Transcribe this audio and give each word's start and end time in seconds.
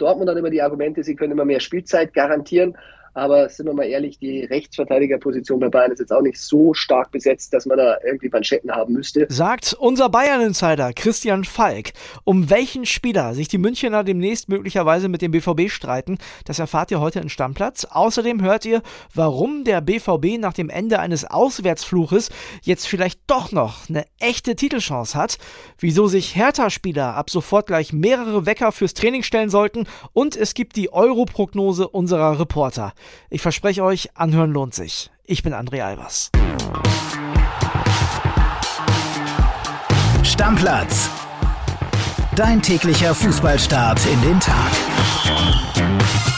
Dortmund 0.00 0.30
hat 0.30 0.36
immer 0.36 0.50
die 0.50 0.62
Argumente, 0.62 1.02
sie 1.02 1.16
können 1.16 1.32
immer 1.32 1.44
mehr 1.44 1.60
Spielzeit 1.60 2.14
garantieren. 2.14 2.76
Aber 3.14 3.48
sind 3.48 3.66
wir 3.66 3.74
mal 3.74 3.84
ehrlich, 3.84 4.18
die 4.18 4.44
Rechtsverteidigerposition 4.44 5.58
bei 5.60 5.68
Bayern 5.68 5.92
ist 5.92 5.98
jetzt 5.98 6.12
auch 6.12 6.22
nicht 6.22 6.38
so 6.38 6.74
stark 6.74 7.10
besetzt, 7.10 7.52
dass 7.52 7.66
man 7.66 7.78
da 7.78 7.96
irgendwie 8.04 8.28
Manschetten 8.28 8.70
haben 8.70 8.92
müsste. 8.92 9.26
Sagt 9.28 9.74
unser 9.78 10.08
Bayern-Insider 10.08 10.92
Christian 10.92 11.44
Falk. 11.44 11.92
Um 12.24 12.50
welchen 12.50 12.86
Spieler 12.86 13.34
sich 13.34 13.48
die 13.48 13.58
Münchner 13.58 14.04
demnächst 14.04 14.48
möglicherweise 14.48 15.08
mit 15.08 15.22
dem 15.22 15.32
BVB 15.32 15.68
streiten, 15.68 16.18
das 16.44 16.58
erfahrt 16.58 16.90
ihr 16.90 17.00
heute 17.00 17.20
in 17.20 17.28
Stammplatz. 17.28 17.84
Außerdem 17.84 18.42
hört 18.42 18.64
ihr, 18.64 18.82
warum 19.14 19.64
der 19.64 19.80
BVB 19.80 20.38
nach 20.38 20.52
dem 20.52 20.70
Ende 20.70 21.00
eines 21.00 21.24
Auswärtsfluches 21.24 22.30
jetzt 22.62 22.86
vielleicht 22.86 23.20
doch 23.26 23.52
noch 23.52 23.88
eine 23.88 24.04
echte 24.18 24.54
Titelchance 24.54 25.18
hat, 25.18 25.38
wieso 25.78 26.06
sich 26.06 26.36
Hertha-Spieler 26.36 27.14
ab 27.14 27.30
sofort 27.30 27.66
gleich 27.66 27.92
mehrere 27.92 28.46
Wecker 28.46 28.72
fürs 28.72 28.94
Training 28.94 29.22
stellen 29.22 29.50
sollten 29.50 29.86
und 30.12 30.36
es 30.36 30.54
gibt 30.54 30.76
die 30.76 30.92
Euro-Prognose 30.92 31.88
unserer 31.88 32.38
Reporter. 32.38 32.92
Ich 33.28 33.42
verspreche 33.42 33.84
euch, 33.84 34.10
anhören 34.14 34.52
lohnt 34.52 34.74
sich. 34.74 35.10
Ich 35.24 35.42
bin 35.42 35.54
André 35.54 35.82
Albers. 35.82 36.30
Stammplatz. 40.22 41.10
Dein 42.36 42.62
täglicher 42.62 43.14
Fußballstart 43.14 44.00
in 44.06 44.22
den 44.22 44.40
Tag. 44.40 46.29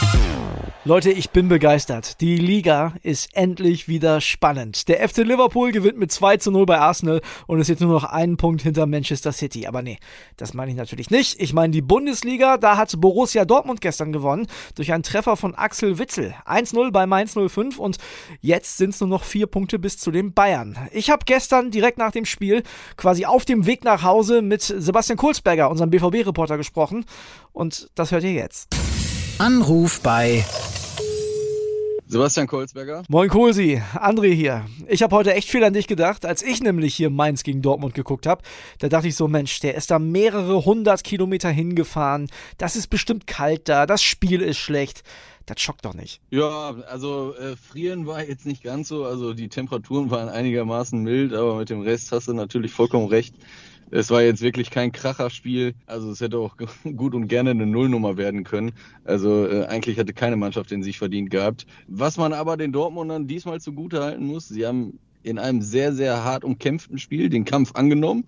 Leute, 0.85 1.11
ich 1.11 1.29
bin 1.29 1.47
begeistert. 1.47 2.19
Die 2.19 2.35
Liga 2.35 2.93
ist 3.03 3.29
endlich 3.37 3.87
wieder 3.87 4.19
spannend. 4.19 4.89
Der 4.89 5.07
FC 5.07 5.19
Liverpool 5.19 5.71
gewinnt 5.71 5.97
mit 5.97 6.11
2 6.11 6.35
zu 6.35 6.51
0 6.51 6.65
bei 6.65 6.77
Arsenal 6.77 7.21
und 7.47 7.61
ist 7.61 7.69
jetzt 7.69 7.79
nur 7.79 7.93
noch 7.93 8.03
einen 8.03 8.35
Punkt 8.35 8.63
hinter 8.63 8.85
Manchester 8.85 9.31
City. 9.31 9.65
Aber 9.65 9.81
nee, 9.81 9.97
das 10.35 10.53
meine 10.53 10.71
ich 10.71 10.77
natürlich 10.77 11.09
nicht. 11.09 11.39
Ich 11.39 11.53
meine 11.53 11.71
die 11.71 11.81
Bundesliga, 11.81 12.57
da 12.57 12.75
hat 12.75 12.99
Borussia 12.99 13.45
Dortmund 13.45 13.79
gestern 13.79 14.11
gewonnen 14.11 14.47
durch 14.75 14.91
einen 14.91 15.03
Treffer 15.03 15.37
von 15.37 15.55
Axel 15.55 15.99
Witzel. 15.99 16.35
1-0 16.45 16.91
bei 16.91 17.05
Mainz 17.05 17.33
05 17.33 17.79
und 17.79 17.95
jetzt 18.41 18.75
sind 18.75 18.89
es 18.89 18.99
nur 18.99 19.07
noch 19.09 19.23
vier 19.23 19.47
Punkte 19.47 19.79
bis 19.79 19.97
zu 19.97 20.11
den 20.11 20.33
Bayern. 20.33 20.77
Ich 20.91 21.09
habe 21.09 21.23
gestern 21.25 21.71
direkt 21.71 21.97
nach 21.97 22.11
dem 22.11 22.25
Spiel 22.25 22.61
quasi 22.97 23.23
auf 23.23 23.45
dem 23.45 23.65
Weg 23.65 23.85
nach 23.85 24.03
Hause 24.03 24.41
mit 24.41 24.61
Sebastian 24.61 25.15
Kohlsberger, 25.15 25.69
unserem 25.69 25.91
BVB-Reporter, 25.91 26.57
gesprochen 26.57 27.05
und 27.53 27.89
das 27.95 28.11
hört 28.11 28.23
ihr 28.23 28.33
jetzt. 28.33 28.67
Anruf 29.39 29.99
bei 30.01 30.45
Sebastian 32.07 32.45
Kolzberger. 32.45 33.03
Moin 33.09 33.27
Kohlsi, 33.29 33.81
André 33.95 34.31
hier. 34.31 34.65
Ich 34.87 35.01
habe 35.01 35.15
heute 35.15 35.33
echt 35.33 35.49
viel 35.49 35.63
an 35.63 35.73
dich 35.73 35.87
gedacht, 35.87 36.25
als 36.25 36.43
ich 36.43 36.61
nämlich 36.61 36.93
hier 36.93 37.09
Mainz 37.09 37.41
gegen 37.41 37.63
Dortmund 37.63 37.95
geguckt 37.95 38.27
habe. 38.27 38.43
Da 38.77 38.89
dachte 38.89 39.07
ich 39.07 39.15
so, 39.15 39.27
Mensch, 39.27 39.59
der 39.61 39.73
ist 39.73 39.89
da 39.89 39.97
mehrere 39.97 40.63
hundert 40.65 41.03
Kilometer 41.03 41.49
hingefahren. 41.49 42.29
Das 42.59 42.75
ist 42.75 42.87
bestimmt 42.87 43.25
kalt 43.25 43.67
da, 43.67 43.87
das 43.87 44.03
Spiel 44.03 44.41
ist 44.41 44.57
schlecht. 44.57 45.03
Das 45.47 45.59
schockt 45.59 45.83
doch 45.83 45.93
nicht. 45.95 46.21
Ja, 46.29 46.75
also 46.89 47.35
äh, 47.35 47.55
frieren 47.57 48.05
war 48.05 48.23
jetzt 48.23 48.45
nicht 48.45 48.63
ganz 48.63 48.87
so. 48.87 49.03
Also 49.03 49.33
die 49.33 49.49
Temperaturen 49.49 50.09
waren 50.09 50.29
einigermaßen 50.29 51.01
mild, 51.01 51.33
aber 51.33 51.55
mit 51.55 51.69
dem 51.69 51.81
Rest 51.81 52.11
hast 52.11 52.29
du 52.29 52.33
natürlich 52.33 52.71
vollkommen 52.71 53.07
recht. 53.07 53.35
Es 53.95 54.09
war 54.09 54.23
jetzt 54.23 54.41
wirklich 54.41 54.71
kein 54.71 54.91
Kracherspiel. 54.91 55.75
Also 55.85 56.09
es 56.09 56.19
hätte 56.19 56.39
auch 56.39 56.57
gut 56.95 57.13
und 57.13 57.27
gerne 57.27 57.51
eine 57.51 57.67
Nullnummer 57.67 58.17
werden 58.17 58.43
können. 58.43 58.71
Also 59.03 59.47
äh, 59.47 59.65
eigentlich 59.65 59.99
hatte 59.99 60.13
keine 60.13 60.35
Mannschaft 60.35 60.71
den 60.71 60.81
sich 60.81 60.97
verdient 60.97 61.29
gehabt. 61.29 61.67
Was 61.87 62.17
man 62.17 62.33
aber 62.33 62.57
den 62.57 62.71
Dortmundern 62.71 63.27
diesmal 63.27 63.61
zugute 63.61 64.01
halten 64.01 64.25
muss, 64.25 64.47
sie 64.47 64.65
haben 64.65 64.97
in 65.23 65.39
einem 65.39 65.61
sehr, 65.61 65.93
sehr 65.93 66.23
hart 66.23 66.43
umkämpften 66.43 66.97
Spiel 66.97 67.29
den 67.29 67.45
Kampf 67.45 67.75
angenommen 67.75 68.25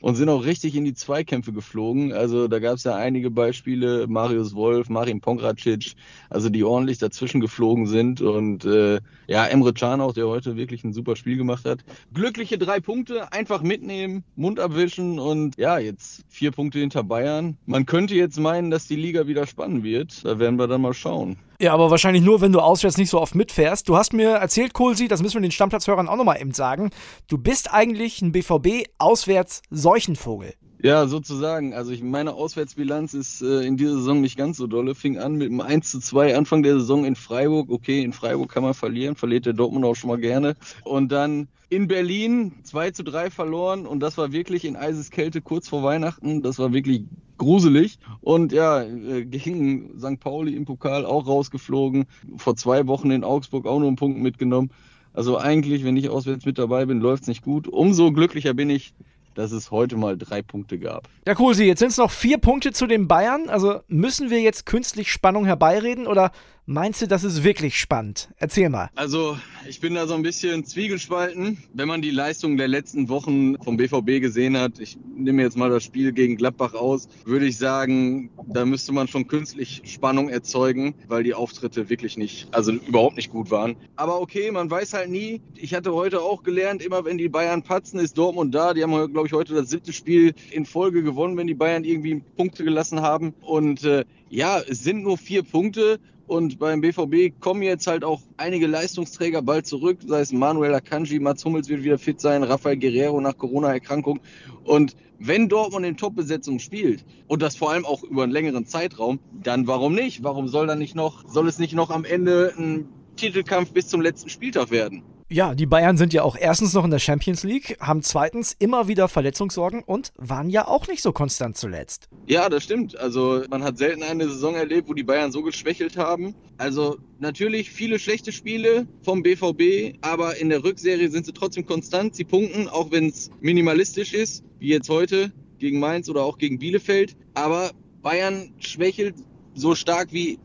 und 0.00 0.14
sind 0.16 0.28
auch 0.28 0.44
richtig 0.44 0.76
in 0.76 0.84
die 0.84 0.94
Zweikämpfe 0.94 1.52
geflogen. 1.52 2.12
Also 2.12 2.48
da 2.48 2.58
gab 2.58 2.76
es 2.76 2.84
ja 2.84 2.96
einige 2.96 3.30
Beispiele, 3.30 4.06
Marius 4.06 4.54
Wolf, 4.54 4.88
Marin 4.88 5.20
Pongracic, 5.20 5.94
also 6.30 6.48
die 6.48 6.64
ordentlich 6.64 6.98
dazwischen 6.98 7.40
geflogen 7.40 7.86
sind 7.86 8.20
und 8.20 8.64
äh, 8.64 9.00
ja, 9.26 9.46
Emre 9.46 9.72
Can 9.72 10.00
auch, 10.00 10.12
der 10.12 10.28
heute 10.28 10.56
wirklich 10.56 10.84
ein 10.84 10.92
super 10.92 11.16
Spiel 11.16 11.36
gemacht 11.36 11.64
hat. 11.64 11.80
Glückliche 12.14 12.58
drei 12.58 12.80
Punkte, 12.80 13.32
einfach 13.32 13.62
mitnehmen, 13.62 14.24
Mund 14.36 14.60
abwischen 14.60 15.18
und 15.18 15.56
ja, 15.58 15.78
jetzt 15.78 16.24
vier 16.28 16.50
Punkte 16.50 16.78
hinter 16.78 17.02
Bayern. 17.04 17.56
Man 17.66 17.86
könnte 17.86 18.14
jetzt 18.14 18.38
meinen, 18.38 18.70
dass 18.70 18.86
die 18.86 18.96
Liga 18.96 19.26
wieder 19.26 19.46
spannend 19.46 19.82
wird. 19.82 20.24
Da 20.24 20.38
werden 20.38 20.58
wir 20.58 20.68
dann 20.68 20.82
mal 20.82 20.94
schauen. 20.94 21.36
Ja, 21.60 21.74
aber 21.74 21.90
wahrscheinlich 21.90 22.22
nur, 22.22 22.40
wenn 22.40 22.52
du 22.52 22.60
auswärts 22.60 22.98
nicht 22.98 23.10
so 23.10 23.20
oft 23.20 23.34
mitfährst. 23.34 23.88
Du 23.88 23.96
hast 23.96 24.12
mir 24.12 24.30
erzählt, 24.30 24.74
Kohlsi, 24.74 25.08
das 25.08 25.22
müssen 25.22 25.34
wir 25.34 25.42
den 25.42 25.50
Stammplatzhörern 25.50 26.08
auch 26.08 26.14
nochmal 26.14 26.40
eben 26.40 26.52
sagen. 26.52 26.90
Du 27.26 27.36
bist 27.36 27.72
eigentlich 27.72 28.22
ein 28.22 28.30
BVB-Auswärts-Seuchenvogel. 28.30 30.54
Ja, 30.80 31.08
sozusagen. 31.08 31.74
Also 31.74 31.90
ich, 31.90 32.02
meine 32.02 32.34
Auswärtsbilanz 32.34 33.12
ist 33.12 33.42
äh, 33.42 33.62
in 33.66 33.76
dieser 33.76 33.94
Saison 33.94 34.20
nicht 34.20 34.36
ganz 34.36 34.58
so 34.58 34.68
dolle. 34.68 34.94
Fing 34.94 35.18
an 35.18 35.34
mit 35.34 35.48
einem 35.48 35.60
1 35.60 35.90
zu 35.90 35.98
2 35.98 36.36
Anfang 36.36 36.62
der 36.62 36.74
Saison 36.74 37.04
in 37.04 37.16
Freiburg. 37.16 37.70
Okay, 37.70 38.02
in 38.02 38.12
Freiburg 38.12 38.50
kann 38.52 38.62
man 38.62 38.74
verlieren, 38.74 39.16
verliert 39.16 39.46
der 39.46 39.54
Dortmund 39.54 39.84
auch 39.84 39.96
schon 39.96 40.08
mal 40.08 40.18
gerne. 40.18 40.54
Und 40.84 41.10
dann 41.10 41.48
in 41.68 41.88
Berlin 41.88 42.52
2 42.62 42.92
zu 42.92 43.02
3 43.02 43.30
verloren 43.30 43.86
und 43.86 44.00
das 44.00 44.16
war 44.18 44.32
wirklich 44.32 44.64
in 44.64 44.76
Eiseskälte 44.76 45.40
kurz 45.40 45.68
vor 45.68 45.82
Weihnachten. 45.82 46.42
Das 46.42 46.60
war 46.60 46.72
wirklich 46.72 47.04
gruselig. 47.38 47.98
Und 48.20 48.52
ja, 48.52 48.82
äh, 48.82 49.24
gegen 49.24 49.98
St. 49.98 50.20
Pauli 50.20 50.54
im 50.54 50.64
Pokal 50.64 51.04
auch 51.04 51.26
rausgeflogen. 51.26 52.06
Vor 52.36 52.54
zwei 52.54 52.86
Wochen 52.86 53.10
in 53.10 53.24
Augsburg 53.24 53.66
auch 53.66 53.80
nur 53.80 53.88
einen 53.88 53.96
Punkt 53.96 54.20
mitgenommen. 54.20 54.70
Also 55.12 55.38
eigentlich, 55.38 55.84
wenn 55.84 55.96
ich 55.96 56.08
auswärts 56.08 56.46
mit 56.46 56.58
dabei 56.58 56.86
bin, 56.86 57.00
läuft's 57.00 57.26
nicht 57.26 57.42
gut. 57.42 57.66
Umso 57.66 58.12
glücklicher 58.12 58.54
bin 58.54 58.70
ich, 58.70 58.94
dass 59.38 59.52
es 59.52 59.70
heute 59.70 59.96
mal 59.96 60.18
drei 60.18 60.42
Punkte 60.42 60.80
gab. 60.80 61.08
Ja, 61.24 61.34
Sie. 61.52 61.64
Jetzt 61.64 61.78
sind 61.78 61.92
es 61.92 61.96
noch 61.96 62.10
vier 62.10 62.38
Punkte 62.38 62.72
zu 62.72 62.88
den 62.88 63.06
Bayern. 63.06 63.48
Also 63.48 63.82
müssen 63.86 64.30
wir 64.30 64.40
jetzt 64.40 64.66
künstlich 64.66 65.12
Spannung 65.12 65.44
herbeireden 65.44 66.08
oder 66.08 66.32
Meinst 66.70 67.00
du, 67.00 67.08
das 67.08 67.24
ist 67.24 67.44
wirklich 67.44 67.78
spannend? 67.78 68.28
Erzähl 68.36 68.68
mal. 68.68 68.90
Also, 68.94 69.38
ich 69.66 69.80
bin 69.80 69.94
da 69.94 70.06
so 70.06 70.12
ein 70.12 70.20
bisschen 70.20 70.66
zwiegespalten. 70.66 71.56
Wenn 71.72 71.88
man 71.88 72.02
die 72.02 72.10
Leistung 72.10 72.58
der 72.58 72.68
letzten 72.68 73.08
Wochen 73.08 73.56
vom 73.62 73.78
BVB 73.78 74.20
gesehen 74.20 74.54
hat, 74.58 74.78
ich 74.78 74.98
nehme 75.16 75.40
jetzt 75.40 75.56
mal 75.56 75.70
das 75.70 75.82
Spiel 75.82 76.12
gegen 76.12 76.36
Gladbach 76.36 76.74
aus, 76.74 77.08
würde 77.24 77.46
ich 77.46 77.56
sagen, 77.56 78.28
da 78.48 78.66
müsste 78.66 78.92
man 78.92 79.08
schon 79.08 79.28
künstlich 79.28 79.80
Spannung 79.86 80.28
erzeugen, 80.28 80.94
weil 81.08 81.22
die 81.22 81.32
Auftritte 81.32 81.88
wirklich 81.88 82.18
nicht, 82.18 82.48
also 82.52 82.72
überhaupt 82.72 83.16
nicht 83.16 83.30
gut 83.30 83.50
waren. 83.50 83.74
Aber 83.96 84.20
okay, 84.20 84.50
man 84.50 84.70
weiß 84.70 84.92
halt 84.92 85.08
nie. 85.08 85.40
Ich 85.54 85.72
hatte 85.72 85.94
heute 85.94 86.20
auch 86.20 86.42
gelernt, 86.42 86.82
immer 86.82 87.02
wenn 87.06 87.16
die 87.16 87.30
Bayern 87.30 87.62
patzen, 87.62 87.98
ist 87.98 88.18
Dortmund 88.18 88.54
da. 88.54 88.74
Die 88.74 88.82
haben, 88.82 88.92
glaube 89.10 89.26
ich, 89.26 89.32
heute 89.32 89.54
das 89.54 89.70
siebte 89.70 89.94
Spiel 89.94 90.34
in 90.50 90.66
Folge 90.66 91.02
gewonnen, 91.02 91.34
wenn 91.38 91.46
die 91.46 91.54
Bayern 91.54 91.84
irgendwie 91.84 92.22
Punkte 92.36 92.62
gelassen 92.62 93.00
haben. 93.00 93.32
Und 93.40 93.84
äh, 93.84 94.04
ja, 94.28 94.60
es 94.60 94.84
sind 94.84 95.02
nur 95.02 95.16
vier 95.16 95.42
Punkte 95.42 95.98
und 96.28 96.58
beim 96.58 96.80
BVB 96.80 97.40
kommen 97.40 97.62
jetzt 97.62 97.86
halt 97.86 98.04
auch 98.04 98.20
einige 98.36 98.66
Leistungsträger 98.66 99.42
bald 99.42 99.66
zurück, 99.66 99.98
sei 100.06 100.20
es 100.20 100.32
Manuel 100.32 100.74
Akanji, 100.74 101.18
Mats 101.18 101.44
Hummels 101.44 101.68
wird 101.68 101.82
wieder 101.82 101.98
fit 101.98 102.20
sein, 102.20 102.42
Rafael 102.42 102.76
Guerrero 102.76 103.20
nach 103.20 103.36
Corona-Erkrankung. 103.36 104.20
Und 104.64 104.94
wenn 105.18 105.48
Dortmund 105.48 105.86
in 105.86 105.96
Top-Besetzung 105.96 106.58
spielt 106.58 107.04
und 107.26 107.42
das 107.42 107.56
vor 107.56 107.72
allem 107.72 107.84
auch 107.84 108.02
über 108.04 108.22
einen 108.22 108.32
längeren 108.32 108.66
Zeitraum, 108.66 109.18
dann 109.42 109.66
warum 109.66 109.94
nicht? 109.94 110.22
Warum 110.22 110.48
soll 110.48 110.66
dann 110.66 110.78
nicht 110.78 110.94
noch, 110.94 111.26
soll 111.28 111.48
es 111.48 111.58
nicht 111.58 111.74
noch 111.74 111.90
am 111.90 112.04
Ende 112.04 112.52
ein 112.56 112.88
Titelkampf 113.16 113.72
bis 113.72 113.88
zum 113.88 114.00
letzten 114.00 114.28
Spieltag 114.28 114.70
werden? 114.70 115.02
Ja, 115.30 115.54
die 115.54 115.66
Bayern 115.66 115.98
sind 115.98 116.14
ja 116.14 116.22
auch 116.22 116.36
erstens 116.40 116.72
noch 116.72 116.86
in 116.86 116.90
der 116.90 117.00
Champions 117.00 117.44
League, 117.44 117.76
haben 117.80 118.00
zweitens 118.00 118.56
immer 118.58 118.88
wieder 118.88 119.08
Verletzungssorgen 119.08 119.82
und 119.82 120.10
waren 120.16 120.48
ja 120.48 120.66
auch 120.66 120.88
nicht 120.88 121.02
so 121.02 121.12
konstant 121.12 121.58
zuletzt. 121.58 122.08
Ja, 122.26 122.48
das 122.48 122.64
stimmt. 122.64 122.96
Also 122.96 123.42
man 123.50 123.62
hat 123.62 123.76
selten 123.76 124.02
eine 124.02 124.26
Saison 124.30 124.54
erlebt, 124.54 124.88
wo 124.88 124.94
die 124.94 125.02
Bayern 125.02 125.30
so 125.30 125.42
geschwächelt 125.42 125.98
haben. 125.98 126.34
Also 126.56 126.96
natürlich 127.18 127.70
viele 127.70 127.98
schlechte 127.98 128.32
Spiele 128.32 128.86
vom 129.02 129.22
BVB, 129.22 129.98
aber 130.00 130.38
in 130.38 130.48
der 130.48 130.64
Rückserie 130.64 131.10
sind 131.10 131.26
sie 131.26 131.34
trotzdem 131.34 131.66
konstant. 131.66 132.14
Sie 132.14 132.24
punkten, 132.24 132.66
auch 132.66 132.90
wenn 132.90 133.08
es 133.08 133.30
minimalistisch 133.40 134.14
ist, 134.14 134.42
wie 134.58 134.68
jetzt 134.68 134.88
heute 134.88 135.30
gegen 135.58 135.78
Mainz 135.78 136.08
oder 136.08 136.24
auch 136.24 136.38
gegen 136.38 136.58
Bielefeld. 136.58 137.16
Aber 137.34 137.72
Bayern 138.00 138.54
schwächelt 138.60 139.16
so 139.54 139.74
stark 139.74 140.10
wie 140.10 140.38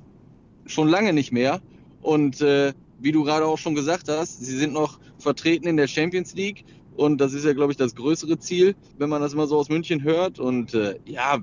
schon 0.66 0.90
lange 0.90 1.14
nicht 1.14 1.32
mehr. 1.32 1.62
Und 2.02 2.42
äh, 2.42 2.74
wie 3.04 3.12
du 3.12 3.24
gerade 3.24 3.46
auch 3.46 3.58
schon 3.58 3.76
gesagt 3.76 4.08
hast, 4.08 4.44
sie 4.44 4.58
sind 4.58 4.74
noch 4.74 4.98
vertreten 5.20 5.68
in 5.68 5.78
der 5.78 5.88
Champions 5.88 6.34
League 6.34 6.66
und 6.96 7.20
das 7.20 7.34
ist 7.34 7.46
ja, 7.46 7.54
glaube 7.54 7.72
ich, 7.72 7.78
das 7.78 7.96
größere 7.96 8.40
Ziel, 8.40 8.76
wenn 8.98 9.10
man 9.10 9.22
das 9.22 9.34
immer 9.34 9.48
so 9.48 9.58
aus 9.58 9.70
München 9.70 10.04
hört. 10.04 10.40
Und 10.40 10.74
äh, 10.74 10.96
ja, 11.06 11.40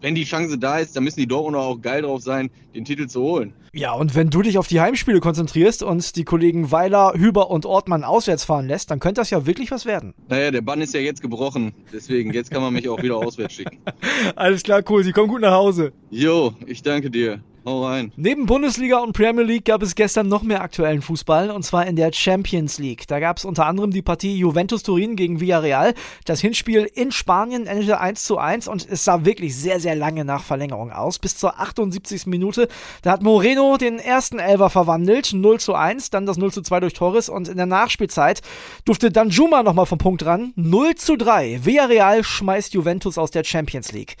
wenn 0.00 0.14
die 0.14 0.24
Chance 0.24 0.58
da 0.58 0.78
ist, 0.78 0.96
dann 0.96 1.04
müssen 1.04 1.20
die 1.20 1.26
Dortmunder 1.26 1.60
auch 1.60 1.80
geil 1.80 2.02
drauf 2.02 2.22
sein, 2.22 2.50
den 2.74 2.84
Titel 2.84 3.06
zu 3.06 3.22
holen. 3.22 3.54
Ja, 3.72 3.92
und 3.92 4.14
wenn 4.14 4.30
du 4.30 4.42
dich 4.42 4.58
auf 4.58 4.66
die 4.66 4.80
Heimspiele 4.80 5.20
konzentrierst 5.20 5.82
und 5.82 6.16
die 6.16 6.24
Kollegen 6.24 6.70
Weiler, 6.70 7.14
Hüber 7.14 7.50
und 7.50 7.64
Ortmann 7.64 8.04
auswärts 8.04 8.44
fahren 8.44 8.66
lässt, 8.66 8.90
dann 8.90 8.98
könnte 8.98 9.20
das 9.20 9.30
ja 9.30 9.46
wirklich 9.46 9.70
was 9.70 9.86
werden. 9.86 10.14
Naja, 10.28 10.50
der 10.50 10.62
Bann 10.62 10.80
ist 10.80 10.94
ja 10.94 11.00
jetzt 11.00 11.22
gebrochen. 11.22 11.72
Deswegen, 11.92 12.32
jetzt 12.32 12.50
kann 12.50 12.62
man 12.62 12.72
mich 12.72 12.88
auch 12.88 13.02
wieder 13.02 13.16
auswärts 13.16 13.54
schicken. 13.54 13.78
Alles 14.36 14.62
klar, 14.62 14.82
cool. 14.88 15.04
Sie 15.04 15.12
kommen 15.12 15.28
gut 15.28 15.42
nach 15.42 15.52
Hause. 15.52 15.92
Jo, 16.10 16.54
ich 16.66 16.82
danke 16.82 17.10
dir. 17.10 17.40
Hau 17.64 17.84
rein. 17.84 18.12
Neben 18.16 18.46
Bundesliga 18.46 18.98
und 18.98 19.12
Premier 19.12 19.44
League 19.44 19.64
gab 19.64 19.82
es 19.82 19.94
gestern 19.94 20.28
noch 20.28 20.42
mehr 20.42 20.62
aktuellen 20.62 21.02
Fußball 21.02 21.50
und 21.50 21.64
zwar 21.64 21.86
in 21.86 21.96
der 21.96 22.12
Champions 22.12 22.78
League. 22.78 23.06
Da 23.08 23.20
gab 23.20 23.36
es 23.36 23.44
unter 23.44 23.66
anderem 23.66 23.90
die 23.90 24.02
Partie 24.02 24.36
Juventus 24.36 24.82
Turin 24.82 25.16
gegen 25.16 25.40
Villarreal. 25.40 25.94
Das 26.24 26.40
Hinspiel 26.40 26.88
in 26.94 27.12
Spanien 27.12 27.66
endete 27.66 28.00
1 28.00 28.24
zu 28.24 28.38
1 28.38 28.68
und 28.68 28.88
es 28.88 29.04
sah 29.04 29.24
wirklich 29.24 29.56
sehr, 29.56 29.80
sehr 29.80 29.96
lange 29.96 30.24
nach 30.24 30.44
Verlängerung 30.44 30.92
aus. 30.92 31.18
Bis 31.18 31.36
zur 31.36 31.60
78. 31.60 32.26
Minute. 32.26 32.68
Da 33.02 33.10
hat 33.10 33.22
Moreno 33.22 33.76
den 33.76 33.98
ersten 33.98 34.38
Elver 34.38 34.70
verwandelt. 34.70 35.32
0 35.32 35.60
zu 35.60 35.74
1, 35.74 36.10
dann 36.10 36.26
das 36.26 36.38
0 36.38 36.52
zu 36.52 36.62
2 36.62 36.80
durch 36.80 36.94
Torres 36.94 37.28
und 37.28 37.48
in 37.48 37.56
der 37.56 37.66
Nachspielzeit 37.66 38.40
durfte 38.84 39.10
Danjuma 39.10 39.62
nochmal 39.62 39.86
vom 39.86 39.98
Punkt 39.98 40.24
ran. 40.24 40.52
0 40.56 40.94
zu 40.94 41.16
3. 41.16 41.64
Villarreal 41.64 42.24
schmeißt 42.24 42.74
Juventus 42.74 43.18
aus 43.18 43.30
der 43.30 43.44
Champions 43.44 43.92
League. 43.92 44.16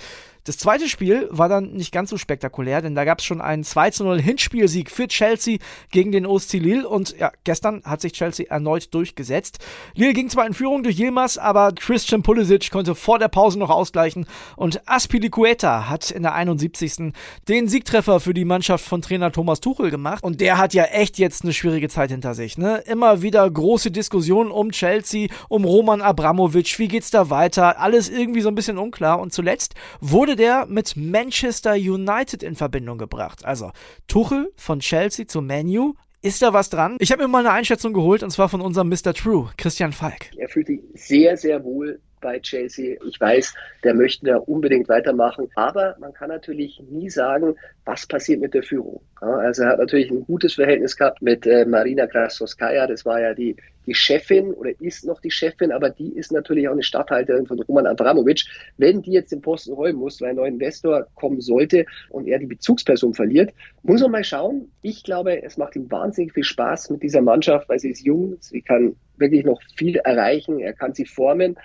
Das 0.48 0.56
zweite 0.56 0.88
Spiel 0.88 1.28
war 1.30 1.50
dann 1.50 1.74
nicht 1.74 1.92
ganz 1.92 2.08
so 2.08 2.16
spektakulär, 2.16 2.80
denn 2.80 2.94
da 2.94 3.04
gab 3.04 3.18
es 3.18 3.26
schon 3.26 3.42
einen 3.42 3.64
2 3.64 3.90
zu 3.90 4.04
0 4.04 4.18
Hinspielsieg 4.22 4.90
für 4.90 5.06
Chelsea 5.06 5.58
gegen 5.90 6.10
den 6.10 6.24
OSC 6.24 6.54
Lille 6.54 6.88
und 6.88 7.14
ja, 7.18 7.32
gestern 7.44 7.82
hat 7.84 8.00
sich 8.00 8.14
Chelsea 8.14 8.46
erneut 8.48 8.94
durchgesetzt. 8.94 9.58
Lille 9.94 10.14
ging 10.14 10.30
zwar 10.30 10.46
in 10.46 10.54
Führung 10.54 10.82
durch 10.82 10.98
Yilmaz, 10.98 11.36
aber 11.36 11.72
Christian 11.72 12.22
Pulisic 12.22 12.70
konnte 12.70 12.94
vor 12.94 13.18
der 13.18 13.28
Pause 13.28 13.58
noch 13.58 13.68
ausgleichen 13.68 14.24
und 14.56 14.88
Aspilicueta 14.88 15.90
hat 15.90 16.10
in 16.10 16.22
der 16.22 16.32
71. 16.32 17.12
den 17.46 17.68
Siegtreffer 17.68 18.18
für 18.18 18.32
die 18.32 18.46
Mannschaft 18.46 18.86
von 18.86 19.02
Trainer 19.02 19.30
Thomas 19.30 19.60
Tuchel 19.60 19.90
gemacht 19.90 20.24
und 20.24 20.40
der 20.40 20.56
hat 20.56 20.72
ja 20.72 20.84
echt 20.84 21.18
jetzt 21.18 21.42
eine 21.42 21.52
schwierige 21.52 21.90
Zeit 21.90 22.10
hinter 22.10 22.32
sich. 22.32 22.56
Ne? 22.56 22.78
Immer 22.86 23.20
wieder 23.20 23.50
große 23.50 23.90
Diskussionen 23.90 24.50
um 24.50 24.70
Chelsea, 24.70 25.28
um 25.50 25.66
Roman 25.66 26.00
Abramovic, 26.00 26.78
wie 26.78 26.88
geht's 26.88 27.10
da 27.10 27.28
weiter? 27.28 27.78
Alles 27.78 28.08
irgendwie 28.08 28.40
so 28.40 28.48
ein 28.48 28.54
bisschen 28.54 28.78
unklar 28.78 29.20
und 29.20 29.34
zuletzt 29.34 29.74
wurde 30.00 30.37
der 30.38 30.66
mit 30.66 30.96
Manchester 30.96 31.74
United 31.74 32.42
in 32.42 32.56
Verbindung 32.56 32.96
gebracht. 32.96 33.44
Also 33.44 33.72
Tuchel 34.06 34.50
von 34.56 34.80
Chelsea 34.80 35.26
zu 35.26 35.42
Manu. 35.42 35.94
Ist 36.20 36.42
da 36.42 36.52
was 36.52 36.68
dran? 36.68 36.96
Ich 36.98 37.12
habe 37.12 37.22
mir 37.22 37.28
mal 37.28 37.40
eine 37.40 37.52
Einschätzung 37.52 37.92
geholt 37.92 38.22
und 38.24 38.30
zwar 38.30 38.48
von 38.48 38.60
unserem 38.60 38.88
Mr. 38.88 39.14
True, 39.14 39.50
Christian 39.56 39.92
Falk. 39.92 40.30
Er 40.36 40.48
fühlt 40.48 40.66
sich 40.66 40.80
sehr, 40.94 41.36
sehr 41.36 41.62
wohl 41.62 42.00
bei 42.20 42.38
Chelsea. 42.40 42.96
Ich 43.06 43.20
weiß, 43.20 43.54
der 43.84 43.94
möchte 43.94 44.26
da 44.26 44.36
unbedingt 44.36 44.88
weitermachen. 44.88 45.48
Aber 45.54 45.96
man 46.00 46.12
kann 46.12 46.28
natürlich 46.28 46.80
nie 46.90 47.10
sagen, 47.10 47.54
was 47.84 48.06
passiert 48.06 48.40
mit 48.40 48.54
der 48.54 48.62
Führung. 48.62 49.00
Also 49.20 49.62
er 49.62 49.70
hat 49.70 49.78
natürlich 49.78 50.10
ein 50.10 50.24
gutes 50.24 50.54
Verhältnis 50.54 50.96
gehabt 50.96 51.22
mit 51.22 51.46
äh, 51.46 51.64
Marina 51.64 52.06
Krasoskaya. 52.06 52.86
Das 52.86 53.04
war 53.04 53.20
ja 53.20 53.34
die, 53.34 53.56
die 53.86 53.94
Chefin 53.94 54.52
oder 54.52 54.70
ist 54.80 55.06
noch 55.06 55.20
die 55.20 55.30
Chefin, 55.30 55.72
aber 55.72 55.90
die 55.90 56.14
ist 56.14 56.30
natürlich 56.30 56.68
auch 56.68 56.72
eine 56.72 56.82
Stadthalterin 56.82 57.46
von 57.46 57.58
Roman 57.60 57.86
Abramovic. 57.86 58.44
Wenn 58.76 59.02
die 59.02 59.12
jetzt 59.12 59.32
den 59.32 59.40
Posten 59.40 59.72
räumen 59.72 59.98
muss, 59.98 60.20
weil 60.20 60.30
ein 60.30 60.36
neuer 60.36 60.48
Investor 60.48 61.06
kommen 61.14 61.40
sollte 61.40 61.86
und 62.10 62.28
er 62.28 62.38
die 62.38 62.46
Bezugsperson 62.46 63.14
verliert, 63.14 63.52
muss 63.82 64.02
man 64.02 64.10
mal 64.10 64.24
schauen. 64.24 64.70
Ich 64.82 65.02
glaube, 65.02 65.42
es 65.42 65.56
macht 65.56 65.74
ihm 65.74 65.90
wahnsinnig 65.90 66.34
viel 66.34 66.44
Spaß 66.44 66.90
mit 66.90 67.02
dieser 67.02 67.22
Mannschaft, 67.22 67.68
weil 67.68 67.78
sie 67.78 67.90
ist 67.90 68.04
jung, 68.04 68.36
sie 68.40 68.60
kann 68.60 68.94
wirklich 69.16 69.44
noch 69.44 69.60
viel 69.76 69.96
erreichen, 69.96 70.60
er 70.60 70.74
kann 70.74 70.94
sie 70.94 71.06
formen 71.06 71.56